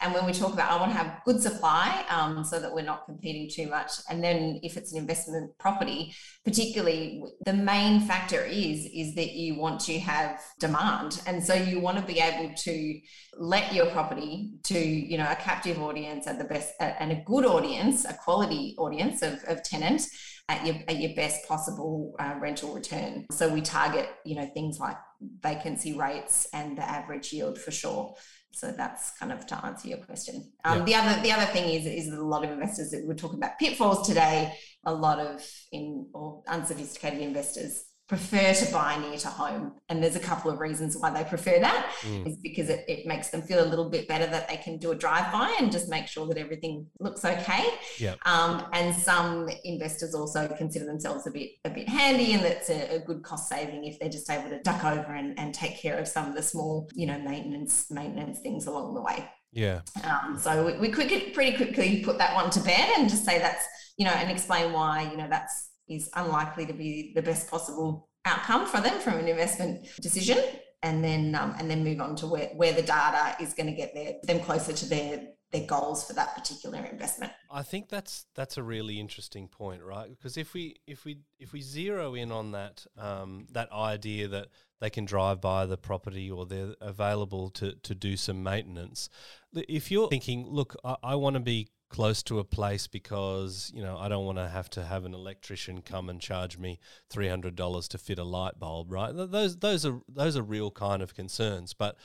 And 0.06 0.14
when 0.14 0.28
we 0.28 0.34
talk 0.34 0.54
about, 0.54 0.72
I 0.72 0.78
want 0.80 0.92
to 0.92 0.98
have 1.00 1.24
good 1.26 1.42
supply 1.42 2.06
um, 2.10 2.44
so 2.44 2.60
that 2.60 2.72
we're 2.72 2.84
not 2.84 3.08
competing 3.08 3.50
too 3.50 3.68
much. 3.68 3.90
And 4.08 4.24
then 4.24 4.60
if 4.62 4.78
it's 4.78 4.94
an 4.94 5.00
investment 5.00 5.58
property, 5.58 6.14
particularly 6.44 7.24
the 7.44 7.54
main 7.54 8.02
factor 8.02 8.44
is, 8.44 8.86
is 8.94 9.16
that 9.16 9.32
you 9.32 9.56
want 9.56 9.80
to 9.82 9.98
have 9.98 10.40
demand. 10.60 11.24
And 11.26 11.44
so 11.44 11.56
you 11.56 11.80
want 11.80 11.98
to 11.98 12.04
be 12.06 12.20
able 12.20 12.54
to 12.54 13.00
let 13.40 13.74
your 13.74 13.88
property 13.88 14.52
to, 14.66 14.78
you 14.78 15.18
know, 15.18 15.28
a 15.28 15.36
captive 15.36 15.82
audience 15.82 16.28
at 16.28 16.38
the 16.38 16.46
best 16.46 16.76
and 16.80 17.12
a 17.12 17.24
good 17.26 17.44
audience, 17.44 18.06
a 18.06 18.14
quality 18.14 18.76
audience 18.78 19.24
of, 19.24 19.44
of 19.48 19.64
tenant 19.64 20.04
at 20.50 20.64
your, 20.68 20.76
at 20.88 21.00
your 21.00 21.16
best 21.16 21.48
possible 21.48 22.16
uh, 22.20 22.36
rental 22.40 22.76
return. 22.76 23.26
So 23.32 23.52
we 23.52 23.62
target, 23.62 24.08
you 24.24 24.36
know, 24.36 24.46
things 24.54 24.80
like 24.80 24.98
vacancy 25.42 25.98
rates 25.98 26.48
and 26.54 26.78
the 26.78 26.88
average 26.88 27.34
yield 27.34 27.58
for 27.58 27.72
sure. 27.72 28.14
So 28.56 28.72
that's 28.72 29.12
kind 29.18 29.34
of 29.34 29.46
to 29.48 29.66
answer 29.66 29.90
your 29.90 29.98
question. 29.98 30.50
Um, 30.64 30.80
yeah. 30.80 30.86
The 30.86 30.96
other 30.96 31.22
the 31.24 31.32
other 31.34 31.46
thing 31.52 31.70
is 31.70 31.86
is 31.86 32.10
that 32.10 32.18
a 32.18 32.24
lot 32.24 32.46
of 32.46 32.52
investors 32.52 32.90
that 32.92 33.04
we're 33.06 33.14
talking 33.16 33.38
about 33.38 33.60
pitfalls 33.60 34.08
today. 34.08 34.56
A 34.86 34.94
lot 34.94 35.20
of 35.20 35.46
in 35.74 36.08
or 36.14 36.42
unsophisticated 36.48 37.20
investors 37.20 37.84
prefer 38.08 38.54
to 38.54 38.72
buy 38.72 38.98
near 38.98 39.18
to 39.18 39.28
home. 39.28 39.74
And 39.90 40.04
there's 40.04 40.16
a 40.16 40.20
couple 40.20 40.52
of 40.52 40.60
reasons 40.60 40.96
why 40.96 41.10
they 41.10 41.28
prefer 41.28 41.60
that. 41.60 41.92
Mm. 42.02 42.28
Is 42.28 42.38
because 42.38 42.70
it, 42.70 42.86
it 42.88 43.08
makes 43.08 43.30
them 43.30 43.42
feel 43.42 43.64
a 43.64 43.66
little 43.66 43.90
bit 43.90 44.08
better 44.08 44.28
that 44.28 44.48
they 44.48 44.58
can 44.58 44.78
do 44.78 44.92
a 44.92 44.96
drive-by 44.96 45.56
and 45.60 45.72
just 45.72 45.90
make 45.90 46.08
sure 46.08 46.28
that 46.28 46.38
everything 46.38 46.86
looks 47.00 47.26
okay. 47.26 47.66
Yeah. 47.98 48.16
Um, 48.26 48.66
and 48.74 48.96
some 48.96 49.50
investors 49.64 50.14
also 50.14 50.48
consider 50.48 50.86
themselves 50.86 51.26
a 51.26 51.32
bit 51.32 51.52
a 51.66 51.70
bit 51.70 51.90
handy 51.90 52.34
and 52.34 52.44
that's 52.44 52.70
a, 52.70 52.96
a, 52.96 53.00
good 53.00 53.24
cost 53.24 53.50
saving 53.50 53.86
if 53.86 54.00
they're 54.00 54.10
just 54.10 54.30
able 54.30 54.50
to 54.50 54.62
duck 54.62 54.84
over 54.84 55.14
and, 55.14 55.38
and 55.40 55.54
take 55.54 55.80
care 55.80 55.98
of 55.98 56.08
some 56.08 56.30
of 56.30 56.36
the 56.36 56.42
small, 56.42 56.90
you 56.94 57.08
know, 57.08 57.18
maintenance 57.20 57.90
maintenance 57.90 58.40
things 58.40 58.68
along 58.68 58.94
the 58.94 59.02
way. 59.02 59.28
Yeah. 59.52 59.82
Um, 60.04 60.38
so 60.38 60.66
we, 60.66 60.78
we 60.78 60.92
quick, 60.92 61.34
pretty 61.34 61.56
quickly 61.56 62.04
put 62.04 62.18
that 62.18 62.36
one 62.36 62.50
to 62.52 62.60
bed 62.60 62.90
and 62.98 63.10
just 63.10 63.26
say 63.26 63.40
that's, 63.40 63.66
you 63.98 64.06
know, 64.06 64.12
and 64.12 64.30
explain 64.30 64.74
why, 64.74 65.10
you 65.10 65.18
know, 65.18 65.28
that's 65.30 65.70
is 65.88 66.10
unlikely 66.16 66.66
to 66.66 66.74
be 66.74 67.12
the 67.16 67.22
best 67.22 67.50
possible 67.50 68.10
outcome 68.26 68.66
for 68.66 68.82
them 68.82 69.00
from 69.00 69.20
an 69.20 69.28
investment 69.28 69.88
decision 70.02 70.38
and 70.84 71.04
then 71.04 71.36
um, 71.36 71.56
and 71.60 71.70
then 71.70 71.84
move 71.84 72.00
on 72.00 72.16
to 72.16 72.28
where, 72.28 72.48
where 72.56 72.74
the 72.74 72.82
data 72.82 73.36
is 73.42 73.54
going 73.54 73.68
to 73.68 73.74
get 73.74 73.94
their, 73.94 74.14
them 74.24 74.40
closer 74.40 74.74
to 74.74 74.86
their 74.88 75.28
their 75.52 75.66
goals 75.66 76.06
for 76.06 76.14
that 76.14 76.36
particular 76.36 76.80
investment. 76.80 77.32
I 77.50 77.64
think 77.64 77.90
that's 77.90 78.26
that's 78.36 78.58
a 78.58 78.64
really 78.64 79.00
interesting 79.00 79.48
point, 79.48 79.82
right? 79.84 80.10
Because 80.10 80.38
if 80.38 80.54
we 80.54 80.76
if 80.86 81.06
we 81.06 81.20
if 81.40 81.54
we 81.54 81.62
zero 81.62 82.14
in 82.14 82.32
on 82.32 82.52
that 82.52 82.86
um, 82.98 83.48
that 83.52 83.72
idea 83.72 84.28
that 84.28 84.48
they 84.82 84.90
can 84.90 85.06
drive 85.06 85.40
by 85.42 85.66
the 85.66 85.78
property 85.78 86.30
or 86.30 86.46
they're 86.46 86.76
available 86.82 87.50
to 87.52 87.74
to 87.84 87.96
do 87.96 88.18
some 88.18 88.44
maintenance, 88.44 89.10
if 89.54 89.92
you're 89.92 90.10
thinking, 90.10 90.46
look, 90.48 90.76
I, 90.84 90.96
I 91.04 91.16
want 91.16 91.36
to 91.36 91.40
be 91.40 91.70
close 91.96 92.22
to 92.22 92.40
a 92.40 92.44
place 92.44 92.88
because 92.88 93.72
you 93.74 93.82
know 93.82 93.98
I 93.98 94.10
don't 94.10 94.26
want 94.26 94.38
to 94.38 94.50
have 94.50 94.70
to 94.72 94.84
have 94.84 95.06
an 95.06 95.14
electrician 95.14 95.82
come 95.82 96.10
and 96.10 96.20
charge 96.20 96.58
me 96.58 96.78
three 97.10 97.30
hundred 97.30 97.56
dollars 97.56 97.88
to 97.90 97.98
fit 97.98 98.20
a 98.20 98.24
light 98.26 98.60
bulb, 98.60 98.92
right? 98.92 99.14
Those 99.16 99.56
those 99.56 99.86
are 99.86 100.02
those 100.10 100.36
are 100.36 100.44
real 100.44 100.72
kind 100.72 101.02
of 101.02 101.16
concerns. 101.16 101.74
But 101.74 101.96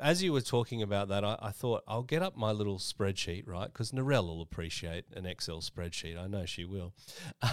as 0.00 0.22
you 0.22 0.32
were 0.32 0.40
talking 0.40 0.82
about 0.82 1.08
that, 1.08 1.24
I, 1.24 1.36
I, 1.40 1.50
thought 1.50 1.82
I'll 1.86 2.02
get 2.02 2.22
up 2.22 2.36
my 2.36 2.52
little 2.52 2.78
spreadsheet, 2.78 3.46
right? 3.46 3.72
Because 3.72 3.92
Narelle 3.92 4.26
will 4.26 4.42
appreciate 4.42 5.04
an 5.14 5.26
Excel 5.26 5.60
spreadsheet. 5.60 6.18
I 6.18 6.26
know 6.26 6.44
she 6.44 6.64
will. 6.64 6.94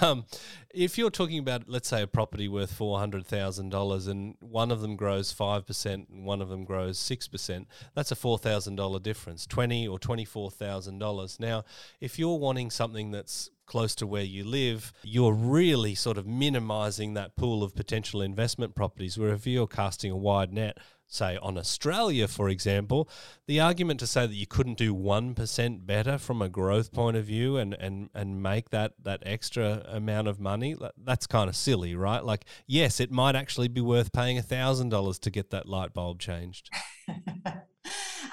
Um, 0.01 0.25
if 0.73 0.97
you're 0.97 1.09
talking 1.09 1.39
about, 1.39 1.63
let's 1.67 1.87
say, 1.87 2.01
a 2.01 2.07
property 2.07 2.47
worth 2.47 2.73
four 2.73 2.99
hundred 2.99 3.25
thousand 3.25 3.69
dollars, 3.69 4.07
and 4.07 4.35
one 4.39 4.71
of 4.71 4.81
them 4.81 4.95
grows 4.95 5.31
five 5.31 5.65
percent, 5.65 6.09
and 6.09 6.25
one 6.25 6.41
of 6.41 6.49
them 6.49 6.65
grows 6.65 6.97
six 6.99 7.27
percent, 7.27 7.67
that's 7.93 8.11
a 8.11 8.15
four 8.15 8.37
thousand 8.37 8.75
dollar 8.75 8.99
difference, 8.99 9.45
twenty 9.45 9.87
or 9.87 9.99
twenty 9.99 10.25
four 10.25 10.51
thousand 10.51 10.99
dollars. 10.99 11.39
Now, 11.39 11.63
if 11.99 12.19
you're 12.19 12.37
wanting 12.37 12.71
something 12.71 13.11
that's 13.11 13.49
close 13.65 13.95
to 13.95 14.07
where 14.07 14.23
you 14.23 14.43
live, 14.43 14.93
you're 15.03 15.33
really 15.33 15.95
sort 15.95 16.17
of 16.17 16.27
minimizing 16.27 17.13
that 17.13 17.35
pool 17.35 17.63
of 17.63 17.75
potential 17.75 18.21
investment 18.21 18.75
properties. 18.75 19.17
Where 19.17 19.33
if 19.33 19.47
you're 19.47 19.67
casting 19.67 20.11
a 20.11 20.17
wide 20.17 20.53
net, 20.53 20.77
say 21.07 21.37
on 21.41 21.57
Australia, 21.57 22.27
for 22.27 22.49
example, 22.49 23.09
the 23.47 23.59
argument 23.59 23.99
to 23.99 24.07
say 24.07 24.25
that 24.25 24.33
you 24.33 24.47
couldn't 24.47 24.77
do 24.77 24.93
1% 24.93 25.85
better 25.85 26.17
from 26.17 26.41
a 26.41 26.49
growth 26.49 26.91
point 26.91 27.17
of 27.17 27.25
view 27.25 27.57
and, 27.57 27.73
and, 27.75 28.09
and 28.13 28.41
make 28.41 28.69
that, 28.69 28.93
that 29.01 29.23
extra 29.25 29.83
amount 29.87 30.27
of 30.27 30.39
money, 30.39 30.75
that's 31.03 31.27
kind 31.27 31.49
of 31.49 31.55
silly, 31.55 31.95
right? 31.95 32.23
Like, 32.23 32.45
yes, 32.67 32.99
it 32.99 33.11
might 33.11 33.35
actually 33.35 33.67
be 33.67 33.81
worth 33.81 34.11
paying 34.11 34.37
$1,000 34.37 35.19
to 35.19 35.29
get 35.29 35.51
that 35.51 35.67
light 35.67 35.93
bulb 35.93 36.19
changed. 36.19 36.69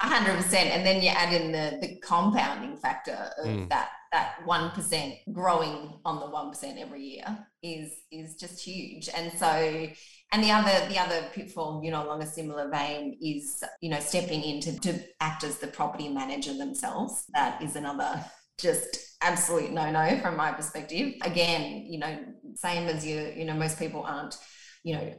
hundred 0.03 0.35
percent. 0.35 0.69
And 0.69 0.85
then 0.85 1.01
you 1.01 1.09
add 1.09 1.33
in 1.33 1.51
the 1.51 1.77
the 1.81 1.95
compounding 1.97 2.77
factor 2.77 3.31
of 3.37 3.47
mm. 3.47 3.69
that 3.69 3.89
that 4.11 4.35
one 4.45 4.71
percent 4.71 5.15
growing 5.31 5.93
on 6.05 6.19
the 6.19 6.29
one 6.29 6.49
percent 6.49 6.77
every 6.79 7.01
year 7.01 7.25
is 7.61 7.91
is 8.11 8.35
just 8.35 8.63
huge. 8.63 9.09
And 9.15 9.31
so 9.37 9.87
and 10.33 10.43
the 10.43 10.51
other 10.51 10.89
the 10.89 10.99
other 10.99 11.27
pitfall, 11.33 11.81
you 11.83 11.91
know, 11.91 12.03
along 12.03 12.21
a 12.21 12.27
similar 12.27 12.69
vein 12.69 13.17
is, 13.21 13.63
you 13.81 13.89
know, 13.89 13.99
stepping 13.99 14.41
in 14.41 14.59
to, 14.61 14.79
to 14.79 14.99
act 15.21 15.43
as 15.43 15.59
the 15.59 15.67
property 15.67 16.09
manager 16.09 16.53
themselves. 16.57 17.25
That 17.33 17.61
is 17.61 17.75
another 17.75 18.25
just 18.59 19.15
absolute 19.21 19.71
no-no 19.71 20.19
from 20.19 20.35
my 20.35 20.51
perspective. 20.51 21.13
Again, 21.21 21.85
you 21.87 21.99
know, 21.99 22.19
same 22.55 22.87
as 22.87 23.05
you, 23.05 23.31
you 23.35 23.45
know, 23.45 23.53
most 23.53 23.79
people 23.79 24.03
aren't 24.03 24.37
you 24.83 24.95
know, 24.95 25.13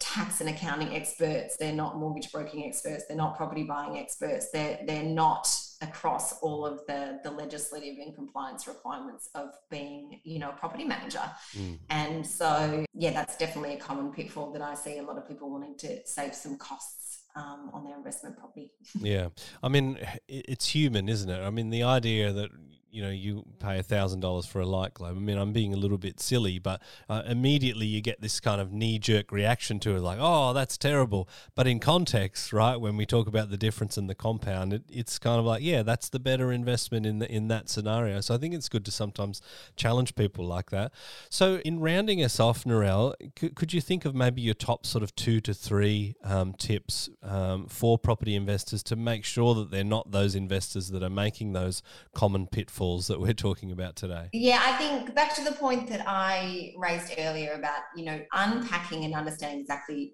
tax 0.00 0.40
and 0.40 0.48
accounting 0.48 0.94
experts. 0.94 1.56
They're 1.58 1.72
not 1.72 1.98
mortgage 1.98 2.30
broking 2.30 2.66
experts. 2.66 3.04
They're 3.08 3.16
not 3.16 3.36
property 3.36 3.64
buying 3.64 3.98
experts. 3.98 4.50
They're 4.52 4.78
they're 4.86 5.02
not 5.02 5.48
across 5.80 6.40
all 6.40 6.66
of 6.66 6.84
the 6.86 7.20
the 7.22 7.30
legislative 7.30 7.98
and 7.98 8.14
compliance 8.14 8.66
requirements 8.66 9.30
of 9.34 9.50
being 9.70 10.20
you 10.24 10.38
know 10.38 10.50
a 10.50 10.52
property 10.52 10.84
manager. 10.84 11.22
Mm. 11.56 11.78
And 11.90 12.26
so 12.26 12.84
yeah, 12.94 13.12
that's 13.12 13.36
definitely 13.36 13.74
a 13.74 13.78
common 13.78 14.12
pitfall 14.12 14.52
that 14.52 14.62
I 14.62 14.74
see 14.74 14.98
a 14.98 15.02
lot 15.02 15.18
of 15.18 15.28
people 15.28 15.50
wanting 15.50 15.76
to 15.78 16.06
save 16.06 16.34
some 16.34 16.56
costs 16.58 17.20
um, 17.36 17.70
on 17.72 17.84
their 17.84 17.96
investment 17.96 18.36
property. 18.36 18.70
yeah, 19.00 19.28
I 19.62 19.68
mean, 19.68 19.98
it's 20.28 20.68
human, 20.68 21.08
isn't 21.08 21.30
it? 21.30 21.40
I 21.40 21.50
mean, 21.50 21.70
the 21.70 21.84
idea 21.84 22.32
that 22.32 22.50
you 22.90 23.02
know 23.02 23.10
you 23.10 23.44
pay 23.58 23.78
a 23.78 23.82
thousand 23.82 24.20
dollars 24.20 24.46
for 24.46 24.60
a 24.60 24.66
light 24.66 24.94
globe. 24.94 25.16
I 25.16 25.20
mean, 25.20 25.38
I'm 25.38 25.52
being 25.52 25.74
a 25.74 25.76
little 25.76 25.98
bit 25.98 26.20
silly, 26.20 26.58
but 26.58 26.80
uh, 27.08 27.22
immediately 27.26 27.86
you 27.86 28.00
get 28.00 28.20
this 28.20 28.40
kind 28.40 28.60
of 28.60 28.72
knee 28.72 28.98
jerk 28.98 29.30
reaction 29.30 29.78
to 29.80 29.96
it, 29.96 30.00
like, 30.00 30.18
"Oh, 30.20 30.52
that's 30.52 30.78
terrible." 30.78 31.28
But 31.54 31.66
in 31.66 31.80
context, 31.80 32.52
right, 32.52 32.76
when 32.76 32.96
we 32.96 33.06
talk 33.06 33.26
about 33.26 33.50
the 33.50 33.56
difference 33.56 33.98
in 33.98 34.06
the 34.06 34.14
compound, 34.14 34.72
it, 34.72 34.82
it's 34.88 35.18
kind 35.18 35.38
of 35.38 35.44
like, 35.44 35.62
yeah, 35.62 35.82
that's 35.82 36.08
the 36.08 36.18
better 36.18 36.52
investment 36.52 37.04
in 37.04 37.18
the 37.18 37.30
in 37.30 37.48
that 37.48 37.68
scenario. 37.68 38.20
So 38.20 38.34
I 38.34 38.38
think 38.38 38.54
it's 38.54 38.68
good 38.68 38.84
to 38.86 38.90
sometimes 38.90 39.42
challenge 39.76 40.14
people 40.14 40.46
like 40.46 40.70
that. 40.70 40.92
So 41.28 41.56
in 41.64 41.80
rounding 41.80 42.22
us 42.22 42.40
off, 42.40 42.64
Narelle, 42.64 43.14
could, 43.36 43.54
could 43.54 43.72
you 43.72 43.80
think 43.80 44.04
of 44.04 44.14
maybe 44.14 44.40
your 44.40 44.54
top 44.54 44.86
sort 44.86 45.02
of 45.02 45.14
two 45.14 45.40
to 45.42 45.52
three 45.52 46.14
um, 46.24 46.54
tips 46.54 47.10
um, 47.22 47.66
for 47.66 47.98
property 47.98 48.34
investors 48.34 48.82
to 48.84 48.96
make 48.96 49.24
sure 49.24 49.54
that 49.54 49.70
they're 49.70 49.84
not 49.84 50.10
those 50.10 50.34
investors 50.34 50.88
that 50.88 51.02
are 51.02 51.10
making 51.10 51.52
those 51.52 51.82
common 52.14 52.46
pitfalls? 52.46 52.77
Pitfalls 52.78 53.08
that 53.08 53.20
we're 53.20 53.34
talking 53.34 53.72
about 53.72 53.96
today? 53.96 54.28
Yeah, 54.32 54.60
I 54.62 54.76
think 54.76 55.14
back 55.14 55.34
to 55.34 55.44
the 55.44 55.52
point 55.52 55.88
that 55.88 56.04
I 56.06 56.72
raised 56.76 57.12
earlier 57.18 57.52
about, 57.52 57.80
you 57.96 58.04
know, 58.04 58.20
unpacking 58.32 59.04
and 59.04 59.14
understanding 59.14 59.60
exactly 59.60 60.12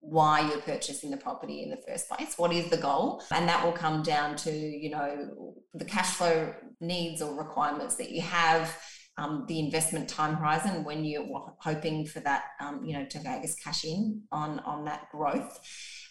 why 0.00 0.40
you're 0.48 0.60
purchasing 0.62 1.10
the 1.10 1.18
property 1.18 1.62
in 1.62 1.70
the 1.70 1.80
first 1.86 2.08
place. 2.08 2.34
What 2.38 2.52
is 2.52 2.70
the 2.70 2.78
goal? 2.78 3.22
And 3.30 3.46
that 3.48 3.62
will 3.62 3.72
come 3.72 4.02
down 4.02 4.36
to, 4.36 4.50
you 4.50 4.90
know, 4.90 5.54
the 5.74 5.84
cash 5.84 6.14
flow 6.14 6.54
needs 6.80 7.20
or 7.20 7.36
requirements 7.36 7.96
that 7.96 8.10
you 8.10 8.22
have. 8.22 8.74
Um, 9.18 9.44
the 9.48 9.58
investment 9.58 10.08
time 10.08 10.36
horizon 10.36 10.84
when 10.84 11.04
you're 11.04 11.52
hoping 11.58 12.06
for 12.06 12.20
that, 12.20 12.44
um, 12.60 12.84
you 12.84 12.96
know, 12.96 13.04
to 13.04 13.18
I 13.18 13.40
guess 13.40 13.56
cash 13.56 13.84
in 13.84 14.22
on 14.30 14.60
on 14.60 14.84
that 14.84 15.10
growth, 15.10 15.58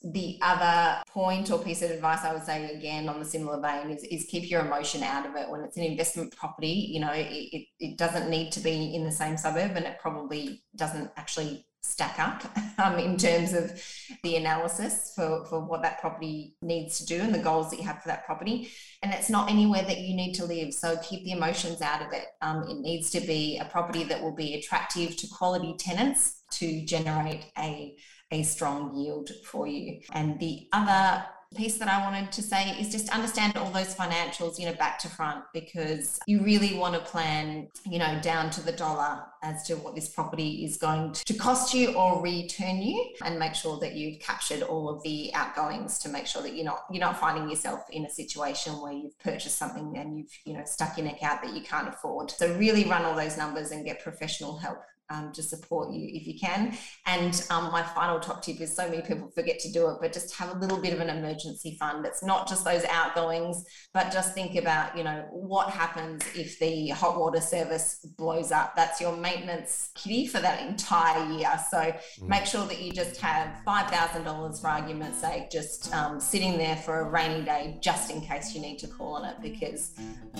the 0.03 0.37
other 0.41 1.01
point 1.07 1.49
or 1.49 1.57
piece 1.59 1.81
of 1.81 1.89
advice 1.89 2.23
I 2.23 2.33
would 2.33 2.43
say 2.43 2.69
again 2.71 3.09
on 3.09 3.19
the 3.19 3.25
similar 3.25 3.61
vein 3.61 3.91
is, 3.91 4.03
is 4.03 4.27
keep 4.29 4.49
your 4.49 4.61
emotion 4.61 5.03
out 5.03 5.25
of 5.25 5.35
it. 5.35 5.49
When 5.49 5.61
it's 5.61 5.77
an 5.77 5.83
investment 5.83 6.35
property, 6.35 6.89
you 6.93 6.99
know, 6.99 7.11
it, 7.13 7.65
it 7.79 7.97
doesn't 7.97 8.29
need 8.29 8.51
to 8.51 8.59
be 8.59 8.93
in 8.93 9.03
the 9.03 9.11
same 9.11 9.37
suburb 9.37 9.71
and 9.75 9.85
it 9.85 9.99
probably 9.99 10.63
doesn't 10.75 11.09
actually 11.17 11.65
stack 11.87 12.19
up 12.19 12.43
um, 12.77 12.97
in 12.99 13.17
terms 13.17 13.53
of 13.53 13.81
the 14.23 14.35
analysis 14.35 15.13
for, 15.15 15.45
for 15.45 15.59
what 15.59 15.81
that 15.81 15.99
property 15.99 16.55
needs 16.61 16.99
to 16.99 17.05
do 17.05 17.21
and 17.21 17.33
the 17.33 17.39
goals 17.39 17.69
that 17.69 17.77
you 17.77 17.85
have 17.85 18.01
for 18.01 18.09
that 18.09 18.25
property. 18.25 18.69
And 19.03 19.13
it's 19.13 19.29
not 19.29 19.49
anywhere 19.49 19.83
that 19.83 19.99
you 19.99 20.15
need 20.15 20.33
to 20.33 20.45
live. 20.45 20.73
So 20.73 20.97
keep 21.03 21.23
the 21.23 21.31
emotions 21.31 21.81
out 21.81 22.01
of 22.01 22.13
it. 22.13 22.25
Um, 22.41 22.63
it 22.69 22.77
needs 22.79 23.09
to 23.11 23.21
be 23.21 23.57
a 23.59 23.65
property 23.65 24.03
that 24.05 24.21
will 24.21 24.35
be 24.35 24.55
attractive 24.55 25.15
to 25.17 25.27
quality 25.27 25.75
tenants 25.77 26.43
to 26.51 26.85
generate 26.85 27.45
a 27.57 27.95
a 28.31 28.43
strong 28.43 28.93
yield 28.93 29.29
for 29.45 29.67
you. 29.67 30.01
And 30.11 30.37
the 30.37 30.67
other 30.73 31.23
piece 31.55 31.77
that 31.77 31.87
I 31.87 32.03
wanted 32.03 32.31
to 32.31 32.41
say 32.41 32.71
is 32.79 32.91
just 32.91 33.09
understand 33.09 33.57
all 33.57 33.71
those 33.71 33.95
financials, 33.95 34.59
you 34.59 34.65
know, 34.65 34.73
back 34.73 34.99
to 34.99 35.09
front, 35.09 35.43
because 35.53 36.19
you 36.27 36.43
really 36.43 36.77
want 36.77 36.93
to 36.95 36.99
plan, 36.99 37.67
you 37.85 37.99
know, 37.99 38.19
down 38.21 38.49
to 38.51 38.61
the 38.61 38.71
dollar 38.71 39.23
as 39.43 39.63
to 39.67 39.75
what 39.75 39.95
this 39.95 40.09
property 40.09 40.65
is 40.65 40.77
going 40.77 41.13
to 41.13 41.33
cost 41.33 41.73
you 41.73 41.93
or 41.93 42.21
return 42.21 42.81
you 42.81 43.13
and 43.23 43.39
make 43.39 43.55
sure 43.55 43.79
that 43.79 43.93
you've 43.93 44.19
captured 44.19 44.61
all 44.63 44.89
of 44.89 45.01
the 45.03 45.33
outgoings 45.33 45.99
to 45.99 46.09
make 46.09 46.27
sure 46.27 46.41
that 46.41 46.55
you're 46.55 46.65
not 46.65 46.85
you're 46.91 47.01
not 47.01 47.17
finding 47.19 47.49
yourself 47.49 47.81
in 47.91 48.05
a 48.05 48.09
situation 48.09 48.73
where 48.81 48.93
you've 48.93 49.17
purchased 49.19 49.57
something 49.57 49.97
and 49.97 50.17
you've, 50.17 50.31
you 50.45 50.53
know, 50.53 50.63
stuck 50.65 50.97
your 50.97 51.05
neck 51.05 51.23
out 51.23 51.41
that 51.41 51.53
you 51.53 51.61
can't 51.61 51.87
afford. 51.87 52.31
So 52.31 52.55
really 52.57 52.85
run 52.85 53.03
all 53.03 53.15
those 53.15 53.37
numbers 53.37 53.71
and 53.71 53.85
get 53.85 54.01
professional 54.03 54.57
help 54.57 54.79
um, 55.09 55.31
to 55.33 55.43
support 55.43 55.93
you 55.93 56.07
if 56.11 56.27
you 56.27 56.39
can. 56.39 56.77
And 57.05 57.45
um, 57.49 57.71
my 57.71 57.83
final 57.83 58.19
top 58.19 58.43
tip 58.43 58.59
is 58.59 58.75
so 58.75 58.87
many 58.89 59.01
people 59.01 59.29
forget 59.29 59.59
to 59.59 59.71
do 59.71 59.89
it, 59.89 59.97
but 60.01 60.13
just 60.13 60.35
have 60.35 60.55
a 60.55 60.59
little 60.59 60.81
bit 60.81 60.93
of 60.93 60.99
an 60.99 61.09
emergency 61.09 61.77
fund. 61.79 62.05
It's 62.05 62.23
not 62.23 62.47
just 62.47 62.65
those 62.65 62.83
outgoings, 62.85 63.63
but 63.93 64.11
just 64.11 64.33
think 64.33 64.55
about, 64.55 64.97
you 64.97 65.03
know, 65.03 65.25
what 65.31 65.69
happens 65.69 66.23
if 66.35 66.59
the 66.59 66.89
hot 66.89 67.17
water 67.17 67.41
service 67.41 68.05
blows 68.17 68.51
up? 68.51 68.75
That's 68.75 68.99
your 68.99 69.15
maintenance 69.15 69.91
kitty 69.95 70.27
for 70.27 70.39
that 70.39 70.65
entire 70.67 71.31
year. 71.31 71.51
So 71.69 71.77
mm. 71.77 72.27
make 72.27 72.45
sure 72.45 72.65
that 72.65 72.81
you 72.81 72.91
just 72.91 73.19
have 73.21 73.55
$5,000 73.65 74.61
for 74.61 74.67
argument's 74.67 75.19
sake, 75.19 75.49
just 75.49 75.93
um, 75.93 76.19
sitting 76.19 76.57
there 76.57 76.75
for 76.75 77.01
a 77.01 77.09
rainy 77.09 77.43
day, 77.43 77.77
just 77.81 78.11
in 78.11 78.21
case 78.21 78.53
you 78.53 78.61
need 78.61 78.77
to 78.79 78.87
call 78.87 79.13
on 79.13 79.25
it, 79.25 79.35
because 79.41 79.95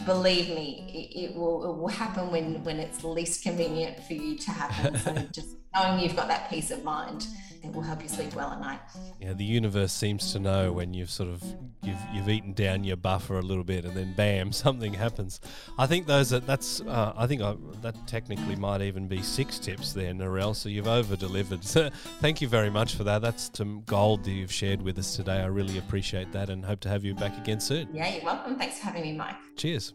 believe 0.05 0.49
me, 0.49 1.11
it, 1.13 1.31
it 1.31 1.35
will, 1.35 1.63
it 1.71 1.77
will 1.77 1.87
happen 1.87 2.31
when, 2.31 2.63
when 2.63 2.79
it's 2.79 3.03
least 3.03 3.43
convenient 3.43 4.03
for 4.03 4.13
you 4.13 4.37
to 4.37 4.56
happen. 4.57 4.97
So 4.99 5.13
just 5.31 5.55
knowing 5.73 5.99
you've 5.99 6.15
got 6.15 6.27
that 6.27 6.49
peace 6.49 6.71
of 6.71 6.83
mind, 6.83 7.27
it 7.63 7.73
will 7.73 7.81
help 7.81 8.01
you 8.01 8.07
sleep 8.07 8.33
well 8.35 8.51
at 8.51 8.59
night. 8.59 8.79
Yeah, 9.19 9.33
the 9.33 9.43
universe 9.43 9.91
seems 9.91 10.31
to 10.33 10.39
know 10.39 10.71
when 10.71 10.93
you've 10.93 11.09
sort 11.09 11.29
of 11.29 11.43
you've 11.83 11.99
you've 12.13 12.29
eaten 12.29 12.53
down 12.53 12.83
your 12.83 12.97
buffer 12.97 13.37
a 13.37 13.41
little 13.41 13.63
bit, 13.63 13.85
and 13.85 13.95
then 13.95 14.13
bam, 14.15 14.51
something 14.65 14.93
happens. 14.93 15.39
I 15.77 15.87
think 15.87 16.07
those 16.07 16.33
are 16.33 16.39
that's 16.39 16.81
uh, 16.81 17.13
I 17.15 17.27
think 17.27 17.41
I, 17.41 17.55
that 17.81 17.95
technically 18.07 18.55
might 18.55 18.81
even 18.81 19.07
be 19.07 19.21
six 19.21 19.59
tips 19.59 19.93
there, 19.93 20.13
Narelle. 20.13 20.55
So 20.55 20.69
you've 20.69 20.87
over 20.87 21.15
delivered. 21.15 21.63
So 21.63 21.89
thank 22.21 22.41
you 22.41 22.47
very 22.47 22.69
much 22.69 22.95
for 22.95 23.03
that. 23.03 23.21
That's 23.21 23.51
some 23.53 23.83
gold 23.85 24.23
that 24.25 24.31
you've 24.31 24.53
shared 24.53 24.81
with 24.81 24.97
us 24.97 25.15
today. 25.15 25.41
I 25.41 25.47
really 25.47 25.77
appreciate 25.77 26.31
that, 26.33 26.49
and 26.49 26.63
hope 26.63 26.79
to 26.81 26.89
have 26.89 27.03
you 27.03 27.15
back 27.15 27.37
again 27.37 27.59
soon. 27.59 27.89
Yeah, 27.93 28.13
you're 28.13 28.23
welcome. 28.23 28.57
Thanks 28.57 28.79
for 28.79 28.85
having 28.85 29.03
me, 29.03 29.13
Mike. 29.13 29.35
Cheers. 29.55 29.93